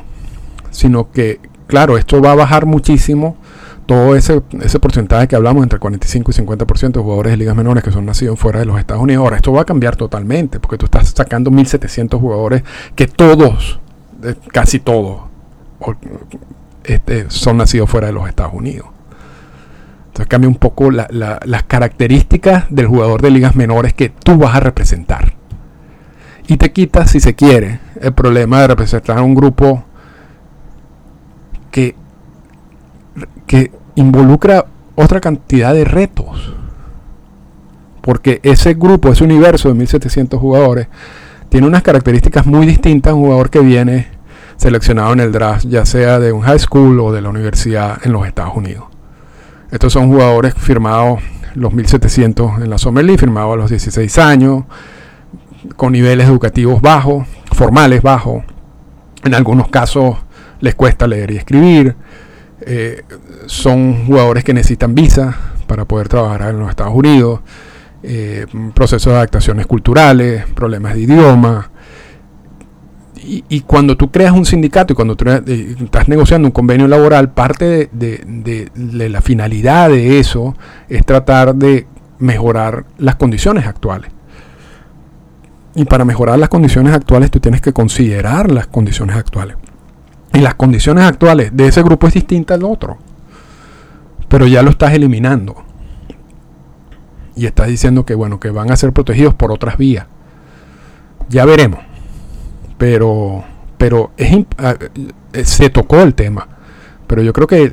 sino 0.69 1.11
que, 1.11 1.41
claro, 1.67 1.97
esto 1.97 2.21
va 2.21 2.31
a 2.31 2.35
bajar 2.35 2.65
muchísimo 2.65 3.35
todo 3.91 4.15
ese, 4.15 4.41
ese 4.61 4.79
porcentaje 4.79 5.27
que 5.27 5.35
hablamos 5.35 5.63
entre 5.63 5.77
45 5.77 6.31
y 6.31 6.33
50% 6.33 6.91
de 6.93 7.01
jugadores 7.01 7.31
de 7.31 7.37
ligas 7.37 7.57
menores 7.57 7.83
que 7.83 7.91
son 7.91 8.05
nacidos 8.05 8.39
fuera 8.39 8.59
de 8.59 8.65
los 8.65 8.79
Estados 8.79 9.03
Unidos. 9.03 9.21
Ahora, 9.21 9.35
esto 9.35 9.51
va 9.51 9.63
a 9.63 9.65
cambiar 9.65 9.97
totalmente, 9.97 10.61
porque 10.61 10.77
tú 10.77 10.85
estás 10.85 11.09
sacando 11.09 11.51
1.700 11.51 12.17
jugadores 12.17 12.63
que 12.95 13.07
todos, 13.07 13.81
casi 14.53 14.79
todos, 14.79 15.23
este, 16.85 17.29
son 17.29 17.57
nacidos 17.57 17.89
fuera 17.89 18.07
de 18.07 18.13
los 18.13 18.29
Estados 18.29 18.53
Unidos. 18.53 18.87
Entonces 20.07 20.27
cambia 20.27 20.47
un 20.47 20.55
poco 20.55 20.89
las 20.89 21.63
características 21.67 22.67
del 22.69 22.87
jugador 22.87 23.21
de 23.21 23.29
ligas 23.29 23.57
menores 23.57 23.93
que 23.93 24.07
tú 24.07 24.37
vas 24.37 24.55
a 24.55 24.61
representar. 24.61 25.33
Y 26.47 26.55
te 26.55 26.71
quita, 26.71 27.07
si 27.07 27.19
se 27.19 27.35
quiere, 27.35 27.81
el 27.99 28.13
problema 28.13 28.61
de 28.61 28.67
representar 28.67 29.17
a 29.17 29.21
un 29.21 29.35
grupo 29.35 29.83
que, 31.71 31.93
que 33.45 33.80
involucra 33.95 34.65
otra 34.95 35.19
cantidad 35.19 35.73
de 35.73 35.85
retos. 35.85 36.53
Porque 38.01 38.39
ese 38.43 38.73
grupo, 38.73 39.11
ese 39.11 39.23
universo 39.23 39.69
de 39.69 39.75
1700 39.75 40.39
jugadores, 40.39 40.87
tiene 41.49 41.67
unas 41.67 41.83
características 41.83 42.45
muy 42.45 42.65
distintas 42.65 43.11
a 43.11 43.15
un 43.15 43.23
jugador 43.23 43.49
que 43.49 43.59
viene 43.59 44.07
seleccionado 44.57 45.13
en 45.13 45.19
el 45.19 45.31
draft, 45.31 45.65
ya 45.67 45.85
sea 45.85 46.19
de 46.19 46.31
un 46.31 46.41
high 46.41 46.59
school 46.59 46.99
o 46.99 47.11
de 47.11 47.21
la 47.21 47.29
universidad 47.29 47.99
en 48.03 48.13
los 48.13 48.27
Estados 48.27 48.55
Unidos. 48.55 48.85
Estos 49.71 49.93
son 49.93 50.09
jugadores 50.09 50.53
firmados 50.53 51.21
los 51.55 51.73
1700 51.73 52.61
en 52.61 52.69
la 52.69 52.77
Summer 52.77 53.03
League, 53.03 53.19
firmados 53.19 53.53
a 53.53 53.57
los 53.57 53.69
16 53.69 54.17
años, 54.17 54.63
con 55.75 55.91
niveles 55.91 56.27
educativos 56.27 56.81
bajos, 56.81 57.27
formales 57.51 58.01
bajos. 58.01 58.43
En 59.23 59.33
algunos 59.33 59.67
casos 59.69 60.17
les 60.59 60.75
cuesta 60.75 61.07
leer 61.07 61.31
y 61.31 61.37
escribir. 61.37 61.95
Eh, 62.61 63.03
son 63.47 64.05
jugadores 64.05 64.43
que 64.43 64.53
necesitan 64.53 64.93
visa 64.93 65.37
para 65.67 65.85
poder 65.85 66.07
trabajar 66.07 66.49
en 66.49 66.59
los 66.59 66.69
Estados 66.69 66.93
Unidos. 66.93 67.41
Eh, 68.03 68.45
procesos 68.73 69.11
de 69.11 69.17
adaptaciones 69.17 69.67
culturales, 69.67 70.45
problemas 70.55 70.95
de 70.95 71.01
idioma, 71.01 71.71
y, 73.23 73.61
cuando 73.61 73.95
tú 73.97 74.11
creas 74.11 74.33
un 74.33 74.45
sindicato 74.45 74.93
y 74.93 74.95
cuando 74.95 75.15
tú 75.15 75.25
eh, 75.29 75.75
estás 75.79 76.07
negociando 76.07 76.47
un 76.47 76.51
convenio 76.51 76.87
laboral, 76.87 77.31
parte 77.31 77.89
de, 77.91 78.71
la 78.75 79.21
finalidad 79.21 79.89
de 79.89 80.19
eso 80.19 80.55
es 80.89 81.05
tratar 81.05 81.55
de 81.55 81.87
mejorar 82.17 82.85
las 82.97 83.15
condiciones 83.15 83.67
actuales. 83.67 84.11
Y 85.75 85.85
para 85.85 86.03
mejorar 86.03 86.39
las 86.39 86.49
condiciones 86.49 86.93
actuales 86.93 87.31
tú 87.31 87.39
tienes 87.39 87.61
que 87.61 87.73
considerar 87.73 88.51
las 88.51 88.67
condiciones 88.67 89.15
actuales. 89.15 89.55
Y 90.33 90.39
las 90.39 90.55
condiciones 90.55 91.03
actuales 91.05 91.55
de 91.55 91.67
ese 91.67 91.83
grupo 91.83 92.07
es 92.07 92.13
distinta 92.13 92.53
al 92.53 92.63
otro. 92.63 92.97
Pero 94.27 94.47
ya 94.47 94.61
lo 94.61 94.71
estás 94.71 94.93
eliminando. 94.93 95.63
Y 97.35 97.45
estás 97.45 97.67
diciendo 97.67 98.05
que 98.05 98.15
bueno, 98.15 98.39
que 98.39 98.49
van 98.49 98.71
a 98.71 98.75
ser 98.75 98.93
protegidos 98.93 99.33
por 99.33 99.51
otras 99.51 99.77
vías. 99.77 100.05
Ya 101.29 101.45
veremos 101.45 101.79
pero, 102.81 103.43
pero 103.77 104.09
es, 104.17 104.33
eh, 105.33 105.45
se 105.45 105.69
tocó 105.69 106.01
el 106.01 106.15
tema. 106.15 106.47
Pero 107.05 107.21
yo 107.21 107.31
creo 107.31 107.45
que 107.45 107.71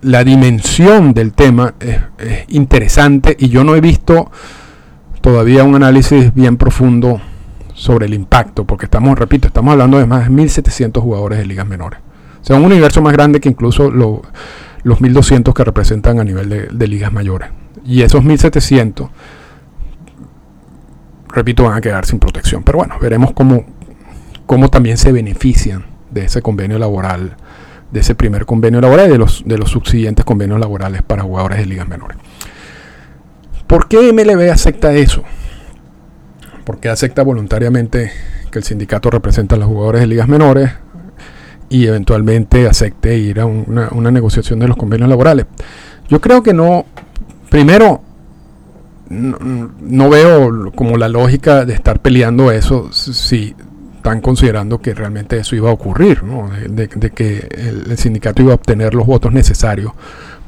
la, 0.00 0.24
dimensión 0.24 1.14
del 1.14 1.34
tema 1.34 1.74
es, 1.78 2.00
interesante 2.48 3.36
y 3.38 3.48
yo 3.48 3.62
no 3.62 3.76
he 3.76 3.80
visto 3.80 4.28
todavía 5.20 5.62
un 5.62 5.76
análisis 5.76 6.34
bien 6.34 6.56
profundo 6.56 7.20
sobre 7.82 8.06
el 8.06 8.14
impacto, 8.14 8.64
porque 8.64 8.84
estamos, 8.84 9.18
repito, 9.18 9.48
estamos 9.48 9.72
hablando 9.72 9.98
de 9.98 10.06
más 10.06 10.28
de 10.28 10.32
1.700 10.32 11.00
jugadores 11.00 11.38
de 11.38 11.46
ligas 11.46 11.66
menores. 11.66 11.98
O 12.40 12.44
sea, 12.44 12.54
un 12.54 12.64
universo 12.64 13.02
más 13.02 13.12
grande 13.12 13.40
que 13.40 13.48
incluso 13.48 13.90
los 13.90 14.20
1.200 14.84 15.52
que 15.52 15.64
representan 15.64 16.20
a 16.20 16.24
nivel 16.24 16.48
de, 16.48 16.68
de 16.68 16.86
ligas 16.86 17.12
mayores. 17.12 17.50
Y 17.84 18.02
esos 18.02 18.22
1.700, 18.22 19.08
repito, 21.30 21.64
van 21.64 21.76
a 21.76 21.80
quedar 21.80 22.06
sin 22.06 22.20
protección. 22.20 22.62
Pero 22.62 22.78
bueno, 22.78 22.98
veremos 23.00 23.32
cómo, 23.32 23.64
cómo 24.46 24.68
también 24.68 24.96
se 24.96 25.10
benefician 25.10 25.84
de 26.12 26.26
ese 26.26 26.40
convenio 26.40 26.78
laboral, 26.78 27.34
de 27.90 27.98
ese 27.98 28.14
primer 28.14 28.46
convenio 28.46 28.80
laboral 28.80 29.08
y 29.08 29.12
de 29.12 29.18
los, 29.18 29.42
de 29.44 29.58
los 29.58 29.70
subsiguientes 29.70 30.24
convenios 30.24 30.60
laborales 30.60 31.02
para 31.02 31.24
jugadores 31.24 31.58
de 31.58 31.66
ligas 31.66 31.88
menores. 31.88 32.16
¿Por 33.66 33.88
qué 33.88 34.12
MLB 34.12 34.52
acepta 34.52 34.92
eso? 34.94 35.24
¿Por 36.64 36.78
qué 36.78 36.88
acepta 36.88 37.22
voluntariamente 37.22 38.12
que 38.50 38.58
el 38.58 38.64
sindicato 38.64 39.10
representa 39.10 39.56
a 39.56 39.58
los 39.58 39.68
jugadores 39.68 40.02
de 40.02 40.06
ligas 40.06 40.28
menores 40.28 40.70
y 41.68 41.86
eventualmente 41.86 42.68
acepte 42.68 43.16
ir 43.16 43.40
a 43.40 43.46
una, 43.46 44.10
negociación 44.10 44.60
de 44.60 44.68
los 44.68 44.76
convenios 44.76 45.08
laborales? 45.08 45.46
Yo 46.08 46.20
creo 46.20 46.42
que 46.42 46.54
no, 46.54 46.86
primero, 47.50 48.02
no, 49.08 50.10
veo 50.10 50.72
como 50.72 50.96
la 50.96 51.08
lógica 51.08 51.64
de 51.64 51.74
estar 51.74 52.00
peleando 52.00 52.52
eso 52.52 52.92
si 52.92 53.54
están 53.96 54.20
considerando 54.20 54.80
que 54.80 54.94
realmente 54.94 55.38
eso 55.38 55.56
iba 55.56 55.70
a 55.70 55.72
ocurrir, 55.72 56.22
de, 56.22 56.88
que 56.88 57.48
el, 57.50 57.96
sindicato 57.96 58.42
iba 58.42 58.52
a 58.52 58.56
obtener 58.56 58.94
los 58.94 59.06
votos 59.06 59.32
necesarios 59.32 59.92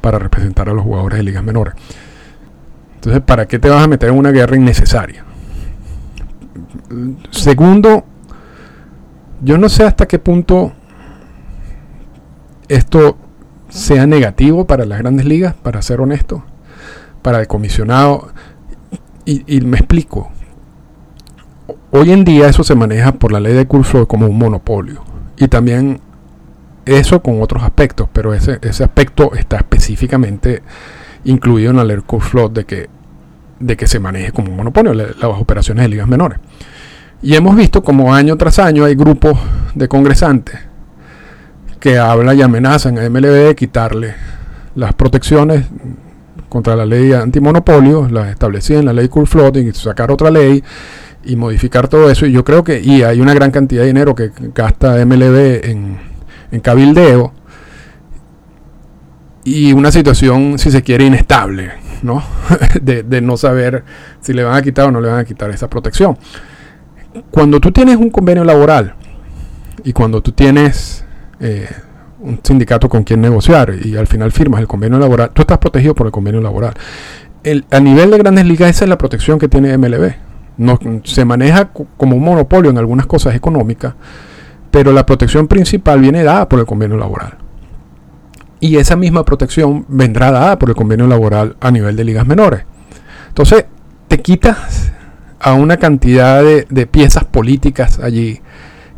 para 0.01 0.19
representar 0.19 0.69
a 0.69 0.73
los 0.73 0.83
jugadores 0.83 1.17
de 1.17 1.23
ligas 1.23 1.43
menores. 1.43 1.73
Entonces, 2.95 3.21
¿para 3.23 3.47
qué 3.47 3.59
te 3.59 3.69
vas 3.69 3.83
a 3.83 3.87
meter 3.87 4.09
en 4.09 4.17
una 4.17 4.31
guerra 4.31 4.55
innecesaria? 4.55 5.23
Segundo, 7.31 8.05
yo 9.41 9.57
no 9.57 9.69
sé 9.69 9.83
hasta 9.83 10.07
qué 10.07 10.19
punto 10.19 10.73
esto 12.67 13.17
sea 13.69 14.07
negativo 14.07 14.65
para 14.65 14.85
las 14.85 14.99
grandes 14.99 15.25
ligas, 15.25 15.53
para 15.55 15.81
ser 15.81 16.01
honesto, 16.01 16.43
para 17.21 17.39
el 17.39 17.47
comisionado. 17.47 18.29
y 19.25 19.61
me 19.61 19.77
explico. 19.77 20.31
Hoy 21.91 22.11
en 22.11 22.23
día 22.23 22.47
eso 22.47 22.63
se 22.63 22.75
maneja 22.75 23.13
por 23.13 23.31
la 23.31 23.39
ley 23.39 23.53
de 23.53 23.65
curso 23.65 24.07
como 24.07 24.27
un 24.27 24.37
monopolio. 24.37 25.03
Y 25.37 25.47
también 25.47 25.99
eso 26.85 27.21
con 27.21 27.41
otros 27.41 27.63
aspectos, 27.63 28.07
pero 28.13 28.33
ese, 28.33 28.59
ese 28.61 28.83
aspecto 28.83 29.33
está 29.33 29.57
específicamente 29.57 30.61
incluido 31.23 31.71
en 31.71 31.77
la 31.77 31.83
ley 31.83 31.97
de 31.97 32.53
de 32.53 32.65
que, 32.65 32.89
de 33.59 33.77
que 33.77 33.87
se 33.87 33.99
maneje 33.99 34.31
como 34.31 34.49
un 34.49 34.57
monopolio, 34.57 34.93
las 34.93 35.15
operaciones 35.23 35.83
de 35.83 35.89
ligas 35.89 36.07
menores. 36.07 36.39
Y 37.21 37.35
hemos 37.35 37.55
visto 37.55 37.83
como 37.83 38.13
año 38.13 38.37
tras 38.37 38.59
año 38.59 38.85
hay 38.85 38.95
grupos 38.95 39.37
de 39.73 39.87
congresantes 39.87 40.59
que 41.79 41.97
hablan 41.97 42.37
y 42.37 42.41
amenazan 42.41 42.97
a 42.97 43.09
MLB 43.09 43.47
de 43.47 43.55
quitarle 43.55 44.15
las 44.75 44.93
protecciones 44.93 45.65
contra 46.49 46.75
la 46.75 46.85
ley 46.85 47.13
antimonopolio, 47.13 48.07
las 48.09 48.29
establecidas 48.29 48.81
en 48.81 48.87
la 48.87 48.93
ley 48.93 49.07
Cool 49.07 49.27
Flooding 49.27 49.67
y 49.67 49.73
sacar 49.73 50.11
otra 50.11 50.29
ley 50.29 50.63
y 51.23 51.35
modificar 51.35 51.87
todo 51.87 52.09
eso. 52.09 52.25
Y 52.25 52.31
yo 52.31 52.43
creo 52.43 52.63
que 52.63 52.79
y 52.81 53.03
hay 53.03 53.21
una 53.21 53.33
gran 53.33 53.51
cantidad 53.51 53.81
de 53.81 53.87
dinero 53.87 54.15
que 54.15 54.31
gasta 54.53 55.03
MLB 55.05 55.65
en, 55.65 55.97
en 56.51 56.59
cabildeo 56.59 57.33
y 59.43 59.73
una 59.73 59.91
situación, 59.91 60.57
si 60.57 60.71
se 60.71 60.81
quiere, 60.81 61.05
inestable, 61.05 61.71
¿no? 62.03 62.23
de, 62.81 63.21
no 63.21 63.37
saber 63.37 63.83
si 64.21 64.33
le 64.33 64.43
van 64.43 64.55
a 64.55 64.61
quitar 64.61 64.87
o 64.87 64.91
no 64.91 65.01
le 65.01 65.09
van 65.09 65.19
a 65.19 65.25
quitar 65.25 65.49
esa 65.49 65.69
protección. 65.69 66.17
Cuando 67.31 67.59
tú 67.59 67.71
tienes 67.71 67.97
un 67.97 68.09
convenio 68.09 68.43
laboral 68.43 68.95
y 69.83 69.93
cuando 69.93 70.21
tú 70.21 70.31
tienes 70.31 71.05
eh, 71.39 71.69
un 72.19 72.39
sindicato 72.43 72.89
con 72.89 73.03
quien 73.03 73.21
negociar 73.21 73.73
y 73.81 73.95
al 73.95 74.07
final 74.07 74.31
firmas 74.31 74.61
el 74.61 74.67
convenio 74.67 74.99
laboral, 74.99 75.31
tú 75.31 75.41
estás 75.41 75.57
protegido 75.57 75.95
por 75.95 76.07
el 76.07 76.11
convenio 76.11 76.41
laboral. 76.41 76.73
El, 77.43 77.65
a 77.71 77.79
nivel 77.79 78.11
de 78.11 78.17
grandes 78.17 78.45
ligas, 78.45 78.69
esa 78.69 78.85
es 78.85 78.89
la 78.89 78.97
protección 78.97 79.39
que 79.39 79.47
tiene 79.47 79.77
MLB 79.77 80.25
no, 80.57 80.79
se 81.03 81.25
maneja 81.25 81.69
como 81.97 82.15
un 82.15 82.23
monopolio 82.23 82.71
en 82.71 82.77
algunas 82.77 83.05
cosas 83.05 83.35
económicas, 83.35 83.93
pero 84.71 84.91
la 84.91 85.05
protección 85.05 85.47
principal 85.47 85.99
viene 85.99 86.23
dada 86.23 86.47
por 86.47 86.59
el 86.59 86.65
convenio 86.65 86.97
laboral. 86.97 87.37
Y 88.65 88.77
esa 88.77 88.95
misma 88.95 89.23
protección 89.23 89.85
vendrá 89.87 90.31
dada 90.31 90.57
por 90.57 90.69
el 90.69 90.75
convenio 90.75 91.05
laboral 91.05 91.55
a 91.61 91.69
nivel 91.69 91.95
de 91.95 92.03
ligas 92.03 92.25
menores. 92.25 92.63
Entonces, 93.27 93.65
te 94.07 94.23
quitas 94.23 94.91
a 95.39 95.53
una 95.53 95.77
cantidad 95.77 96.43
de, 96.43 96.87
piezas 96.87 97.25
políticas 97.25 97.99
allí 97.99 98.41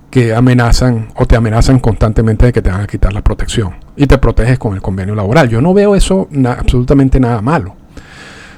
que 0.09 0.33
amenazan 0.33 1.09
o 1.15 1.25
te 1.25 1.35
amenazan 1.35 1.79
constantemente 1.79 2.45
de 2.45 2.53
que 2.53 2.61
te 2.61 2.69
van 2.69 2.79
a 2.79 2.87
quitar 2.87 3.11
la 3.11 3.21
protección 3.21 3.73
y 3.97 4.07
te 4.07 4.17
proteges 4.17 4.57
con 4.57 4.73
el 4.73 4.81
convenio 4.81 5.15
laboral. 5.15 5.49
Yo 5.49 5.59
no 5.59 5.73
veo 5.73 5.95
eso 5.95 6.29
absolutamente 6.45 7.19
nada 7.19 7.41
malo. 7.41 7.75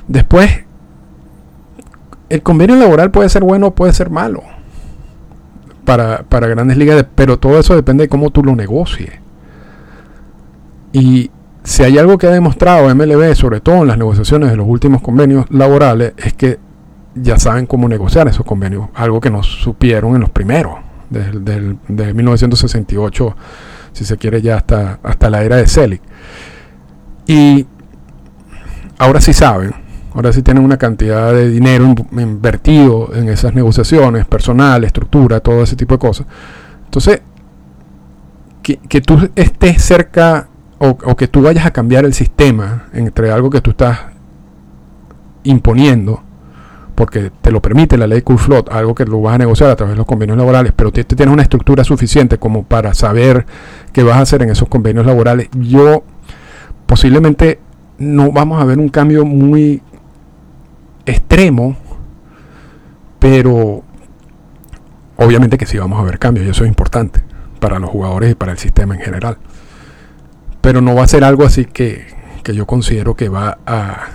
Después, 0.07 0.63
el 2.29 2.43
convenio 2.43 2.75
laboral 2.75 3.09
puede 3.09 3.29
ser 3.29 3.43
bueno 3.43 3.67
o 3.67 3.71
puede 3.73 3.93
ser 3.93 4.11
malo 4.11 4.43
para, 5.85 6.47
grandes 6.47 6.77
ligas, 6.77 7.03
pero 7.15 7.39
todo 7.39 7.57
eso 7.59 7.75
depende 7.75 8.03
de 8.03 8.09
cómo 8.09 8.29
tú 8.29 8.43
lo 8.43 8.55
negocies. 8.55 9.09
Y 10.91 11.29
si 11.63 11.83
hay 11.83 11.97
algo 11.97 12.17
que 12.17 12.27
ha 12.27 12.31
demostrado 12.31 12.93
MLB, 12.93 13.35
sobre 13.35 13.59
todo 13.59 13.77
en 13.77 13.87
las 13.87 13.97
negociaciones 13.97 14.49
de 14.49 14.57
los 14.57 14.67
últimos 14.67 15.01
convenios 15.01 15.45
laborales, 15.49 16.13
es 16.17 16.33
que 16.33 16.59
ya 17.15 17.37
saben 17.37 17.65
cómo 17.65 17.87
negociar 17.87 18.27
esos 18.27 18.45
convenios, 18.45 18.89
algo 18.93 19.19
que 19.19 19.29
no 19.29 19.43
supieron 19.43 20.15
en 20.15 20.21
los 20.21 20.29
primeros, 20.29 20.77
desde, 21.09 22.13
1968, 22.13 23.35
si 23.93 24.05
se 24.05 24.17
quiere 24.17 24.41
ya 24.41 24.57
hasta, 24.57 24.99
hasta 25.03 25.29
la 25.29 25.43
era 25.43 25.57
de 25.57 25.67
Selig. 25.67 26.01
Y 27.27 27.65
ahora 28.97 29.21
sí 29.21 29.33
saben, 29.33 29.73
Ahora 30.13 30.33
sí 30.33 30.41
tienen 30.41 30.63
una 30.63 30.77
cantidad 30.77 31.33
de 31.33 31.49
dinero 31.49 31.93
invertido 32.11 33.13
en 33.13 33.29
esas 33.29 33.53
negociaciones, 33.53 34.25
personal, 34.25 34.83
estructura, 34.83 35.39
todo 35.39 35.61
ese 35.61 35.75
tipo 35.75 35.95
de 35.95 35.99
cosas. 35.99 36.25
Entonces, 36.85 37.21
que, 38.63 39.01
tú 39.01 39.29
estés 39.35 39.81
cerca 39.81 40.49
o, 40.79 41.15
que 41.15 41.27
tú 41.27 41.41
vayas 41.41 41.65
a 41.65 41.71
cambiar 41.71 42.05
el 42.05 42.13
sistema 42.13 42.85
entre 42.93 43.31
algo 43.31 43.49
que 43.49 43.59
tú 43.59 43.71
estás 43.71 43.99
imponiendo, 45.43 46.23
porque 46.95 47.31
te 47.41 47.51
lo 47.51 47.61
permite 47.61 47.97
la 47.97 48.07
ley 48.07 48.21
Cool 48.21 48.39
Float, 48.39 48.69
algo 48.71 48.95
que 48.95 49.05
lo 49.05 49.21
vas 49.21 49.35
a 49.35 49.37
negociar 49.39 49.69
a 49.69 49.75
través 49.75 49.93
de 49.93 49.97
los 49.97 50.05
convenios 50.05 50.37
laborales, 50.37 50.71
pero 50.73 50.91
tú 50.91 51.03
tienes 51.03 51.33
una 51.33 51.43
estructura 51.43 51.83
suficiente 51.83 52.37
como 52.37 52.63
para 52.63 52.93
saber 52.93 53.45
qué 53.91 54.03
vas 54.03 54.17
a 54.17 54.21
hacer 54.21 54.41
en 54.41 54.49
esos 54.51 54.69
convenios 54.69 55.05
laborales. 55.05 55.49
Yo 55.57 56.03
posiblemente 56.85 57.59
no 57.97 58.31
vamos 58.31 58.61
a 58.61 58.65
ver 58.65 58.79
un 58.79 58.89
cambio 58.89 59.25
muy 59.25 59.81
extremo, 61.05 61.77
pero 63.19 63.83
obviamente 65.17 65.57
que 65.57 65.65
sí 65.65 65.77
vamos 65.77 65.99
a 65.99 66.03
ver 66.03 66.19
cambios 66.19 66.47
y 66.47 66.49
eso 66.49 66.63
es 66.63 66.69
importante 66.69 67.21
para 67.59 67.79
los 67.79 67.89
jugadores 67.89 68.31
y 68.31 68.35
para 68.35 68.53
el 68.53 68.57
sistema 68.57 68.95
en 68.95 69.01
general. 69.01 69.37
Pero 70.61 70.81
no 70.81 70.95
va 70.95 71.03
a 71.03 71.07
ser 71.07 71.23
algo 71.23 71.45
así 71.45 71.65
que, 71.65 72.05
que 72.43 72.53
yo 72.53 72.65
considero 72.65 73.15
que 73.15 73.29
va 73.29 73.57
a, 73.65 74.07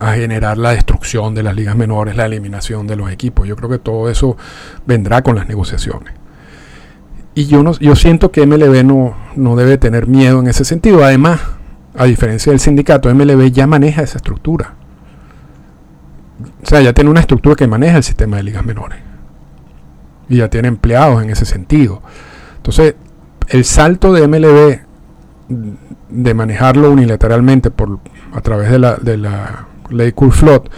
a, 0.00 0.12
generar 0.14 0.58
la 0.58 0.70
destrucción 0.70 1.34
de 1.34 1.42
las 1.42 1.54
ligas 1.54 1.76
menores, 1.76 2.16
la 2.16 2.26
eliminación 2.26 2.86
de 2.86 2.96
los 2.96 3.10
equipos. 3.10 3.46
Yo 3.46 3.56
creo 3.56 3.68
que 3.68 3.78
todo 3.78 4.10
eso 4.10 4.36
vendrá 4.86 5.22
con 5.22 5.36
las 5.36 5.46
negociaciones. 5.48 6.14
Y 7.34 7.46
yo, 7.46 7.62
no, 7.62 7.72
yo 7.78 7.96
siento 7.96 8.30
que 8.30 8.46
MLB 8.46 8.84
no, 8.84 9.16
no 9.36 9.56
debe 9.56 9.78
tener 9.78 10.06
miedo 10.06 10.40
en 10.40 10.48
ese 10.48 10.64
sentido. 10.64 11.04
Además, 11.04 11.40
a 11.96 12.04
diferencia 12.04 12.52
del 12.52 12.60
sindicato, 12.60 13.12
MLB 13.14 13.50
ya 13.50 13.66
maneja 13.66 14.02
esa 14.02 14.18
estructura. 14.18 14.74
O 16.62 16.66
sea, 16.66 16.80
ya 16.80 16.92
tiene 16.92 17.10
una 17.10 17.20
estructura 17.20 17.54
que 17.54 17.66
maneja 17.66 17.96
el 17.96 18.02
sistema 18.02 18.36
de 18.36 18.42
ligas 18.42 18.64
menores. 18.64 18.98
Y 20.28 20.38
ya 20.38 20.48
tiene 20.48 20.68
empleados 20.68 21.22
en 21.22 21.30
ese 21.30 21.44
sentido. 21.44 22.02
Entonces, 22.56 22.96
el 23.48 23.64
salto 23.64 24.12
de 24.12 24.26
MLB 24.28 24.91
de 26.08 26.34
manejarlo 26.34 26.90
unilateralmente 26.90 27.70
por, 27.70 27.98
a 28.32 28.40
través 28.40 28.70
de 28.70 28.78
la, 28.78 28.96
de 28.96 29.16
la 29.16 29.66
ley 29.90 30.12
Cool 30.12 30.32
Float 30.32 30.68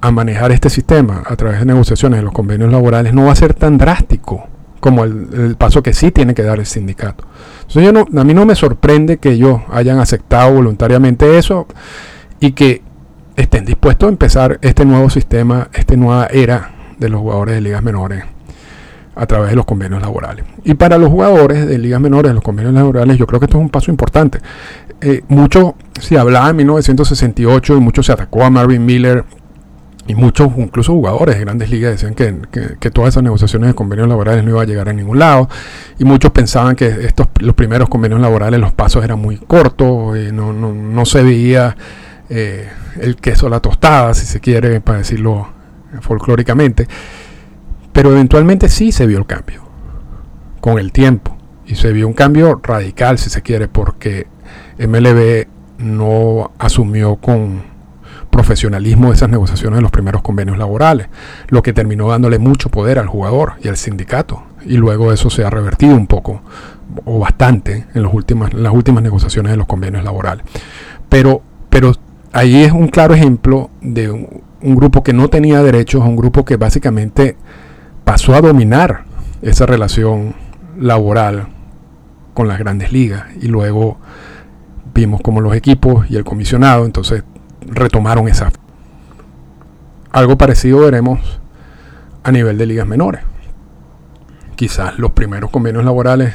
a 0.00 0.10
manejar 0.10 0.52
este 0.52 0.68
sistema 0.68 1.22
a 1.24 1.36
través 1.36 1.60
de 1.60 1.64
negociaciones 1.64 2.18
en 2.18 2.26
los 2.26 2.34
convenios 2.34 2.70
laborales 2.70 3.14
no 3.14 3.24
va 3.24 3.32
a 3.32 3.36
ser 3.36 3.54
tan 3.54 3.78
drástico 3.78 4.46
como 4.80 5.04
el, 5.04 5.56
paso 5.56 5.82
que 5.82 5.94
sí 5.94 6.10
tiene 6.10 6.34
que 6.34 6.42
dar 6.42 6.58
el 6.58 6.66
sindicato. 6.66 7.24
Entonces 7.60 7.84
yo 7.84 7.90
no, 7.90 8.20
a 8.20 8.24
mí 8.24 8.34
no 8.34 8.44
me 8.44 8.54
sorprende 8.54 9.16
que 9.16 9.30
ellos 9.30 9.62
hayan 9.70 9.98
aceptado 9.98 10.52
voluntariamente 10.52 11.38
eso 11.38 11.66
y 12.38 12.52
que 12.52 12.82
estén 13.34 13.64
dispuestos 13.64 14.08
a 14.08 14.10
empezar 14.10 14.58
este 14.60 14.84
nuevo 14.84 15.08
sistema, 15.08 15.70
esta 15.72 15.96
nueva 15.96 16.26
era 16.26 16.74
de 16.98 17.08
los 17.08 17.22
jugadores 17.22 17.54
de 17.54 17.60
ligas 17.62 17.82
menores 17.82 18.24
a 19.16 19.26
través 19.26 19.50
de 19.50 19.56
los 19.56 19.64
convenios 19.64 20.00
laborales. 20.00 20.44
Y 20.64 20.74
para 20.74 20.98
los 20.98 21.10
jugadores 21.10 21.66
de 21.66 21.78
ligas 21.78 22.00
menores, 22.00 22.32
los 22.34 22.42
convenios 22.42 22.74
laborales, 22.74 23.16
yo 23.16 23.26
creo 23.26 23.40
que 23.40 23.46
esto 23.46 23.58
es 23.58 23.62
un 23.62 23.70
paso 23.70 23.90
importante. 23.90 24.40
Eh, 25.00 25.22
mucho 25.28 25.76
se 26.00 26.18
hablaba 26.18 26.50
en 26.50 26.56
1968 26.56 27.76
y 27.76 27.80
mucho 27.80 28.02
se 28.02 28.12
atacó 28.12 28.44
a 28.44 28.50
Marvin 28.50 28.84
Miller 28.84 29.24
y 30.06 30.14
muchos, 30.14 30.50
incluso 30.58 30.92
jugadores 30.92 31.36
de 31.36 31.40
grandes 31.40 31.70
ligas, 31.70 31.92
decían 31.92 32.14
que, 32.14 32.90
todas 32.90 33.14
esas 33.14 33.22
negociaciones 33.22 33.68
de 33.68 33.74
convenios 33.74 34.06
laborales 34.06 34.44
no 34.44 34.50
iban 34.50 34.62
a 34.62 34.66
llegar 34.66 34.88
a 34.88 34.92
ningún 34.92 35.18
lado. 35.18 35.48
Y 35.98 36.04
muchos 36.04 36.30
pensaban 36.30 36.76
que 36.76 36.86
estos 36.86 37.28
los 37.40 37.54
primeros 37.54 37.88
convenios 37.88 38.20
laborales, 38.20 38.60
los 38.60 38.72
pasos 38.72 39.02
eran 39.02 39.18
muy 39.18 39.38
cortos, 39.38 40.18
y 40.18 40.30
no, 40.30 40.52
no, 40.52 41.04
se 41.06 41.22
veía 41.22 41.76
eh, 42.28 42.68
el 43.00 43.16
queso 43.16 43.46
a 43.46 43.50
la 43.50 43.60
tostada, 43.60 44.12
si 44.12 44.26
se 44.26 44.40
quiere, 44.40 44.80
para 44.82 44.98
decirlo 44.98 45.48
folclóricamente. 46.02 46.86
Pero 47.94 48.10
eventualmente 48.10 48.68
sí 48.68 48.92
se 48.92 49.06
vio 49.06 49.18
el 49.18 49.24
cambio, 49.24 49.62
con 50.60 50.78
el 50.78 50.92
tiempo. 50.92 51.38
Y 51.64 51.76
se 51.76 51.92
vio 51.92 52.06
un 52.06 52.12
cambio 52.12 52.60
radical, 52.62 53.18
si 53.18 53.30
se 53.30 53.40
quiere, 53.40 53.68
porque 53.68 54.26
MLB 54.78 55.46
no 55.78 56.50
asumió 56.58 57.16
con 57.16 57.62
profesionalismo 58.30 59.12
esas 59.12 59.30
negociaciones 59.30 59.78
de 59.78 59.82
los 59.82 59.92
primeros 59.92 60.20
convenios 60.22 60.58
laborales, 60.58 61.06
lo 61.48 61.62
que 61.62 61.72
terminó 61.72 62.08
dándole 62.08 62.40
mucho 62.40 62.68
poder 62.68 62.98
al 62.98 63.06
jugador 63.06 63.52
y 63.62 63.68
al 63.68 63.76
sindicato. 63.76 64.42
Y 64.66 64.76
luego 64.76 65.12
eso 65.12 65.30
se 65.30 65.44
ha 65.44 65.50
revertido 65.50 65.94
un 65.94 66.08
poco 66.08 66.42
o 67.04 67.20
bastante 67.20 67.86
en, 67.94 68.02
los 68.02 68.12
últimas, 68.12 68.52
las 68.52 68.72
últimas 68.72 69.04
negociaciones 69.04 69.52
de 69.52 69.56
los 69.56 69.68
convenios 69.68 70.02
laborales. 70.02 70.44
Pero, 71.08 71.42
pero 71.70 71.92
ahí 72.32 72.64
es 72.64 72.72
un 72.72 72.88
claro 72.88 73.14
ejemplo 73.14 73.70
de 73.80 74.10
un 74.10 74.74
grupo 74.74 75.04
que 75.04 75.12
no 75.12 75.28
tenía 75.28 75.62
derechos, 75.62 76.02
un 76.02 76.16
grupo 76.16 76.44
que 76.44 76.56
básicamente 76.56 77.36
pasó 78.04 78.34
a 78.34 78.40
dominar 78.40 79.04
esa 79.42 79.66
relación 79.66 80.34
laboral 80.78 81.48
con 82.34 82.48
las 82.48 82.58
grandes 82.58 82.92
ligas 82.92 83.24
y 83.40 83.48
luego 83.48 83.98
vimos 84.94 85.20
como 85.20 85.40
los 85.40 85.54
equipos 85.54 86.10
y 86.10 86.16
el 86.16 86.24
comisionado 86.24 86.84
entonces 86.84 87.24
retomaron 87.66 88.28
esa 88.28 88.50
algo 90.12 90.36
parecido 90.36 90.80
veremos 90.80 91.40
a 92.22 92.32
nivel 92.32 92.58
de 92.58 92.66
ligas 92.66 92.86
menores 92.86 93.22
quizás 94.56 94.98
los 94.98 95.12
primeros 95.12 95.50
convenios 95.50 95.84
laborales 95.84 96.34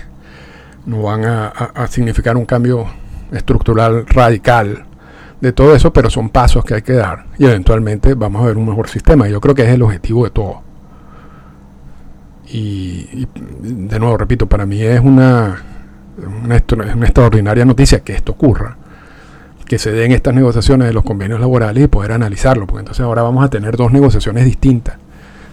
no 0.86 1.04
van 1.04 1.24
a, 1.26 1.88
significar 1.88 2.38
un 2.38 2.46
cambio 2.46 2.88
estructural 3.32 4.08
radical 4.08 4.86
de 5.40 5.54
todo 5.54 5.76
eso, 5.76 5.94
pero 5.94 6.10
son 6.10 6.30
pasos 6.30 6.66
que 6.66 6.74
hay 6.74 6.82
que 6.82 6.94
dar 6.94 7.26
y 7.38 7.46
eventualmente 7.46 8.14
vamos 8.14 8.42
a 8.42 8.46
ver 8.46 8.58
un 8.58 8.68
mejor 8.68 8.90
sistema. 8.90 9.28
Yo 9.28 9.40
creo 9.40 9.56
que 9.56 9.64
es 9.64 9.70
el 9.70 9.82
objetivo 9.82 10.24
de 10.26 10.32
todo. 10.32 10.62
Y, 12.52 13.28
de 13.62 14.00
nuevo, 14.00 14.18
repito, 14.18 14.48
para 14.48 14.66
mí 14.66 14.82
es 14.82 15.00
una, 15.00 15.62
una, 16.44 16.56
extraordinaria 16.56 17.64
noticia 17.66 18.00
que 18.00 18.14
esto 18.14 18.32
ocurra, 18.32 18.78
que 19.66 19.78
se 19.78 19.92
den 19.92 20.12
estas 20.12 20.34
negociaciones 20.34 20.88
de 20.88 20.94
los 20.94 21.04
convenios 21.04 21.40
laborales 21.40 21.84
y 21.84 21.88
poder 21.88 22.12
analizarlo, 22.12 22.66
porque 22.66 22.80
entonces 22.80 23.06
ahora 23.06 23.22
vamos 23.22 23.46
a 23.46 23.50
tener 23.50 23.78
dos 23.78 23.92
negociaciones 23.92 24.46
distintas. 24.46 24.98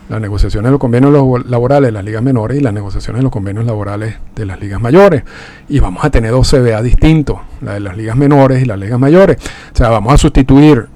Las 0.09 0.21
negociaciones 0.21 0.69
de 0.69 0.71
los 0.71 0.79
convenios 0.79 1.13
laborales 1.47 1.89
de 1.89 1.93
las 1.93 2.05
ligas 2.05 2.23
menores 2.23 2.59
y 2.59 2.61
las 2.61 2.73
negociaciones 2.73 3.19
de 3.19 3.23
los 3.25 3.33
convenios 3.33 3.65
laborales 3.65 4.15
de 4.37 4.47
las 4.47 4.61
ligas 4.61 4.81
mayores. 4.81 5.25
Y 5.69 5.81
vamos 5.81 6.05
a 6.05 6.11
tener 6.11 6.31
dos 6.31 6.49
CBA 6.49 6.81
distintos, 6.81 7.39
la 7.61 7.75
de 7.75 7.81
las 7.81 7.97
ligas 7.97 8.17
menores 8.17 8.63
y 8.63 8.67
las 8.67 8.79
ligas 8.79 9.01
mayores. 9.01 9.39
O 9.73 9.77
sea, 9.77 9.89
vamos 9.89 10.15
a 10.15 10.19
sustituir 10.19 10.87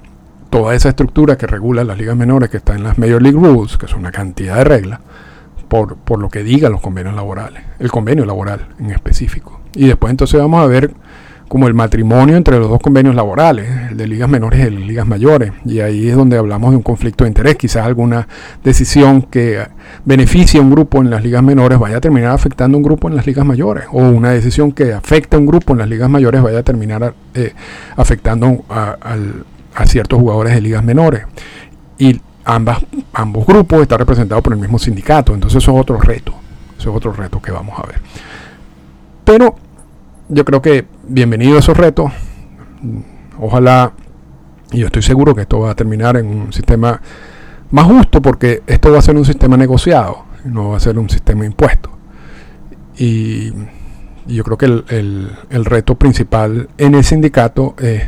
toda 0.51 0.75
esa 0.75 0.89
estructura 0.89 1.37
que 1.37 1.47
regula 1.47 1.83
las 1.83 1.97
ligas 1.97 2.15
menores 2.15 2.49
que 2.49 2.57
está 2.57 2.75
en 2.75 2.83
las 2.83 2.97
Major 2.97 3.21
League 3.21 3.37
Rules, 3.37 3.77
que 3.77 3.85
es 3.85 3.93
una 3.93 4.11
cantidad 4.11 4.57
de 4.57 4.63
reglas, 4.65 4.99
por, 5.71 5.95
por 5.95 6.19
lo 6.19 6.27
que 6.27 6.43
digan 6.43 6.73
los 6.73 6.81
convenios 6.81 7.15
laborales, 7.15 7.63
el 7.79 7.89
convenio 7.89 8.25
laboral 8.25 8.67
en 8.77 8.91
específico. 8.91 9.61
Y 9.73 9.87
después 9.87 10.11
entonces 10.11 10.37
vamos 10.37 10.61
a 10.61 10.67
ver 10.67 10.91
como 11.47 11.65
el 11.69 11.73
matrimonio 11.73 12.35
entre 12.35 12.59
los 12.59 12.67
dos 12.67 12.81
convenios 12.81 13.15
laborales, 13.15 13.69
el 13.89 13.95
de 13.95 14.05
ligas 14.05 14.27
menores 14.27 14.59
y 14.59 14.63
el 14.63 14.75
de 14.75 14.85
ligas 14.85 15.07
mayores. 15.07 15.53
Y 15.63 15.79
ahí 15.79 16.09
es 16.09 16.17
donde 16.17 16.37
hablamos 16.37 16.71
de 16.71 16.75
un 16.75 16.83
conflicto 16.83 17.23
de 17.23 17.29
interés. 17.29 17.55
Quizás 17.55 17.85
alguna 17.85 18.27
decisión 18.65 19.21
que 19.21 19.65
beneficie 20.03 20.59
a 20.59 20.63
un 20.63 20.71
grupo 20.71 21.01
en 21.01 21.09
las 21.09 21.23
ligas 21.23 21.41
menores 21.41 21.79
vaya 21.79 21.97
a 21.97 22.01
terminar 22.01 22.31
afectando 22.31 22.75
a 22.75 22.79
un 22.79 22.83
grupo 22.83 23.07
en 23.07 23.15
las 23.15 23.25
ligas 23.25 23.45
mayores. 23.45 23.85
O 23.93 23.99
una 23.99 24.31
decisión 24.31 24.73
que 24.73 24.91
afecte 24.91 25.37
a 25.37 25.39
un 25.39 25.45
grupo 25.45 25.71
en 25.71 25.79
las 25.79 25.87
ligas 25.87 26.09
mayores 26.09 26.41
vaya 26.41 26.59
a 26.59 26.63
terminar 26.63 27.13
eh, 27.33 27.53
afectando 27.95 28.65
a, 28.69 28.97
ciertos 29.85 30.19
jugadores 30.19 30.53
de 30.53 30.59
ligas 30.59 30.83
menores. 30.83 31.23
Y 31.97 32.19
ambas, 32.45 32.85
ambos 33.13 33.45
grupos 33.45 33.81
están 33.81 33.99
representados 33.99 34.43
por 34.43 34.53
el 34.53 34.59
mismo 34.59 34.79
sindicato. 34.79 35.33
Entonces 35.33 35.63
eso 35.63 35.73
es 35.73 35.81
otro 35.81 35.99
reto. 35.99 36.33
Eso 36.77 36.89
es 36.89 36.95
otro 36.95 37.13
reto 37.13 37.41
que 37.41 37.51
vamos 37.51 37.77
a 37.79 37.87
ver. 37.87 38.01
Pero 39.23 39.55
yo 40.29 40.45
creo 40.45 40.61
que 40.61 40.85
bienvenido 41.07 41.57
a 41.57 41.59
esos 41.59 41.77
retos. 41.77 42.11
Ojalá, 43.39 43.93
y 44.71 44.79
yo 44.79 44.87
estoy 44.87 45.01
seguro 45.01 45.35
que 45.35 45.41
esto 45.41 45.59
va 45.59 45.71
a 45.71 45.75
terminar 45.75 46.17
en 46.17 46.27
un 46.27 46.53
sistema 46.53 47.01
más 47.71 47.85
justo 47.85 48.21
porque 48.21 48.63
esto 48.67 48.91
va 48.91 48.99
a 48.99 49.01
ser 49.01 49.15
un 49.15 49.25
sistema 49.25 49.57
negociado, 49.57 50.25
no 50.45 50.69
va 50.69 50.77
a 50.77 50.79
ser 50.79 50.97
un 50.97 51.09
sistema 51.09 51.45
impuesto. 51.45 51.91
Y, 52.97 53.53
yo 54.27 54.43
creo 54.43 54.57
que 54.57 54.65
el, 54.65 55.31
el 55.49 55.65
reto 55.65 55.95
principal 55.95 56.69
en 56.77 56.93
el 56.93 57.03
sindicato 57.03 57.75
es 57.79 58.03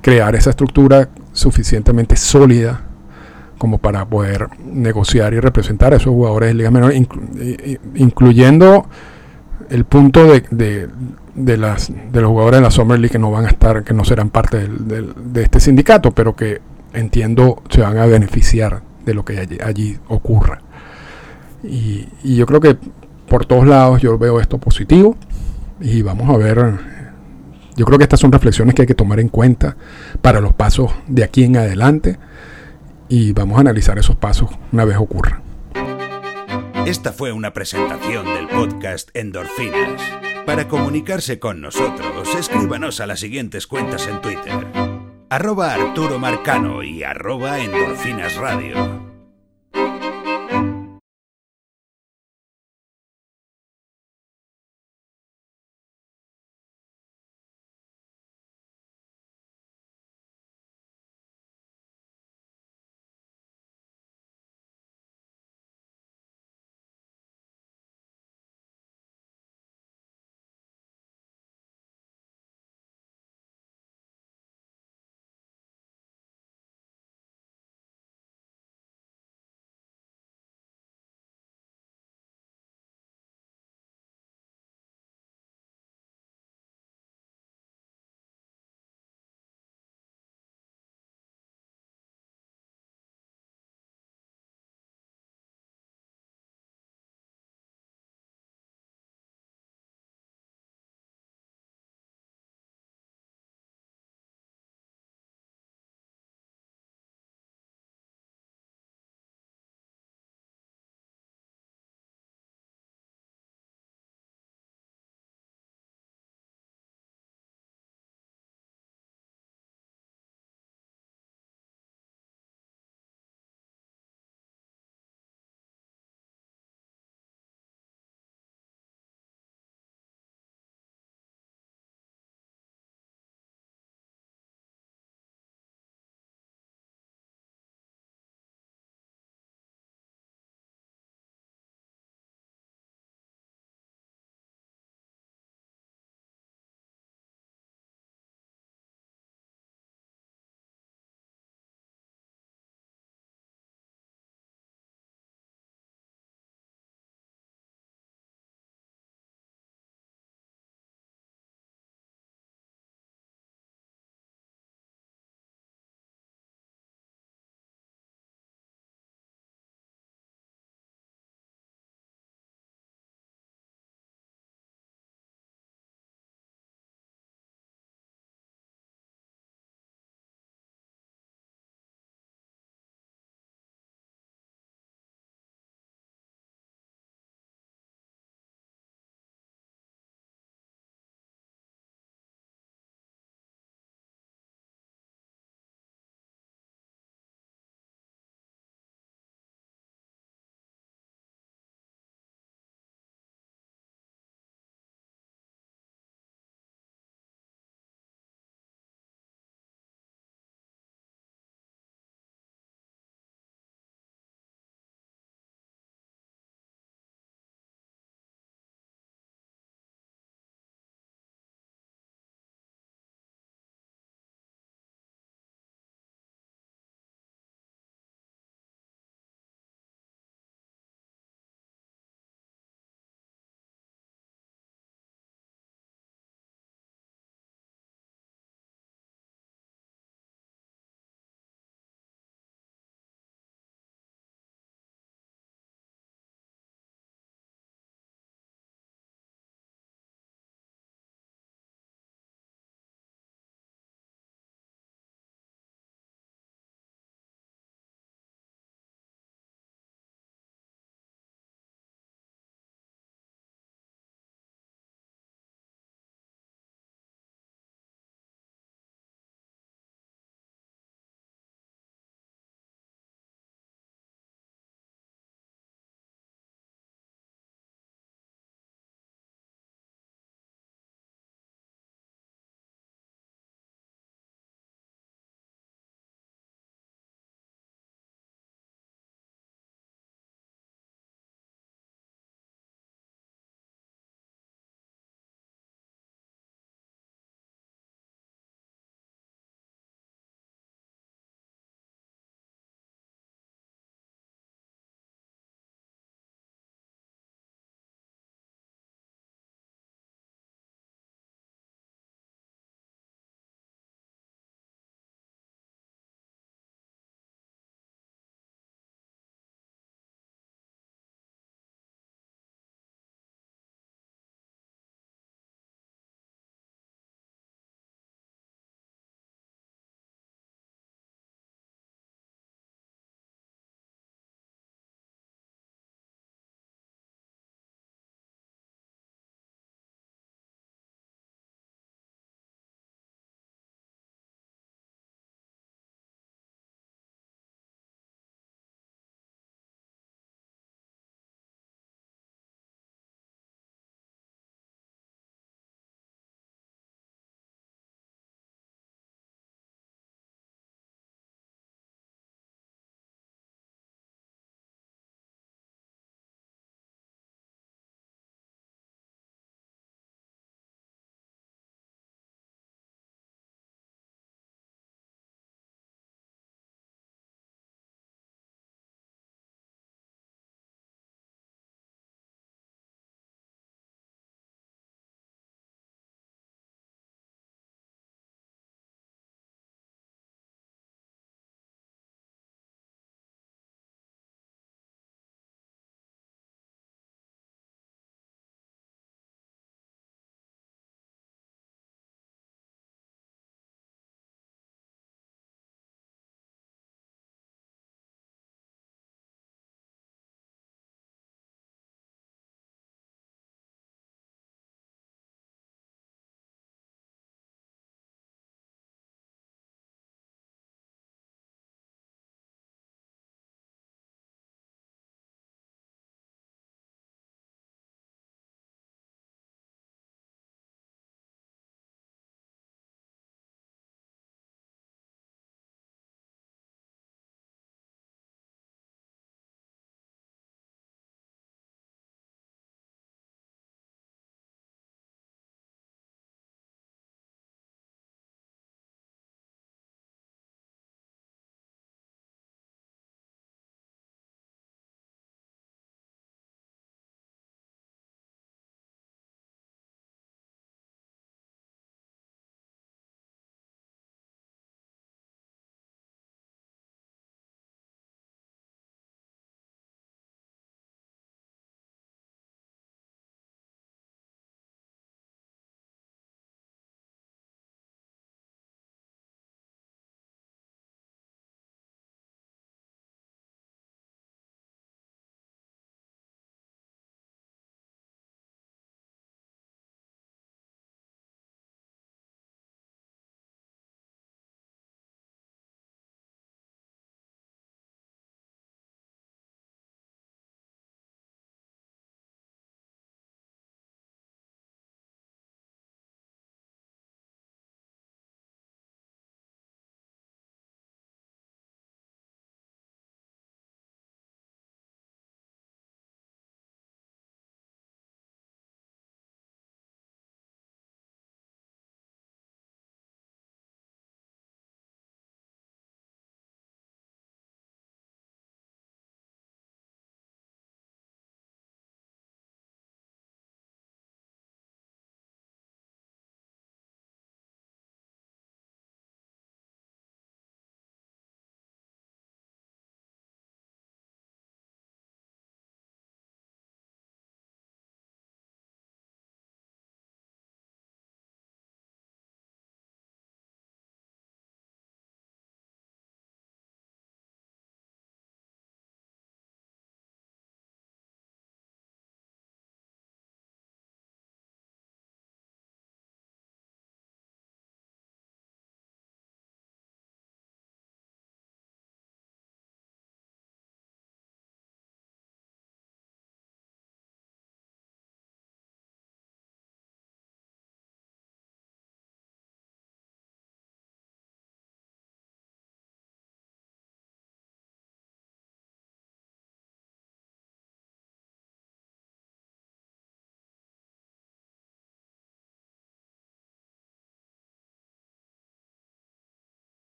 crear 0.00 0.34
esa 0.34 0.50
estructura 0.50 1.10
suficientemente 1.40 2.16
sólida 2.16 2.82
como 3.58 3.78
para 3.78 4.06
poder 4.06 4.48
negociar 4.64 5.34
y 5.34 5.40
representar 5.40 5.92
a 5.92 5.96
esos 5.96 6.12
jugadores 6.12 6.48
de 6.48 6.54
liga 6.54 6.70
menor, 6.70 6.94
incluyendo 7.94 8.86
el 9.68 9.84
punto 9.84 10.24
de, 10.24 10.88
de, 11.34 11.56
las, 11.56 11.90
de 11.90 12.20
los 12.20 12.30
jugadores 12.30 12.60
de 12.60 12.64
la 12.64 12.70
Summer 12.70 12.98
League 12.98 13.12
que 13.12 13.18
no 13.18 13.30
van 13.30 13.44
a 13.44 13.48
estar, 13.48 13.84
que 13.84 13.92
no 13.92 14.04
serán 14.04 14.30
parte 14.30 14.66
de 14.66 15.42
este 15.42 15.60
sindicato, 15.60 16.12
pero 16.12 16.34
que 16.34 16.60
entiendo 16.92 17.62
se 17.68 17.82
van 17.82 17.98
a 17.98 18.06
beneficiar 18.06 18.82
de 19.04 19.14
lo 19.14 19.24
que 19.24 19.58
allí, 19.62 19.98
ocurra. 20.08 20.60
Y, 21.62 22.08
yo 22.24 22.46
creo 22.46 22.60
que 22.60 22.76
por 23.28 23.46
todos 23.46 23.66
lados 23.66 24.00
yo 24.00 24.18
veo 24.18 24.40
esto 24.40 24.58
positivo 24.58 25.16
y 25.80 26.02
vamos 26.02 26.28
a 26.28 26.36
ver 26.36 26.78
yo 27.80 27.86
creo 27.86 27.96
que 27.96 28.04
estas 28.04 28.20
son 28.20 28.30
reflexiones 28.30 28.74
que 28.74 28.82
hay 28.82 28.86
que 28.86 28.94
tomar 28.94 29.20
en 29.20 29.30
cuenta 29.30 29.74
para 30.20 30.42
los 30.42 30.52
pasos 30.52 30.92
de 31.06 31.24
aquí 31.24 31.44
en 31.44 31.56
adelante 31.56 32.18
y 33.08 33.32
vamos 33.32 33.56
a 33.56 33.62
analizar 33.62 33.98
esos 33.98 34.16
pasos 34.16 34.50
una 34.70 34.84
vez 34.84 34.98
ocurra. 34.98 35.40
Esta 36.84 37.10
fue 37.10 37.32
una 37.32 37.54
presentación 37.54 38.26
del 38.26 38.48
podcast 38.48 39.08
Endorfinas. 39.14 40.02
Para 40.44 40.68
comunicarse 40.68 41.38
con 41.38 41.62
nosotros, 41.62 42.28
escríbanos 42.38 43.00
a 43.00 43.06
las 43.06 43.20
siguientes 43.20 43.66
cuentas 43.66 44.06
en 44.08 44.20
Twitter. 44.20 44.66
Arroba 45.30 45.72
Arturo 45.72 46.18
Marcano 46.18 46.82
y 46.82 47.02
arroba 47.02 47.60
Endorfinas 47.60 48.36
Radio. 48.36 49.09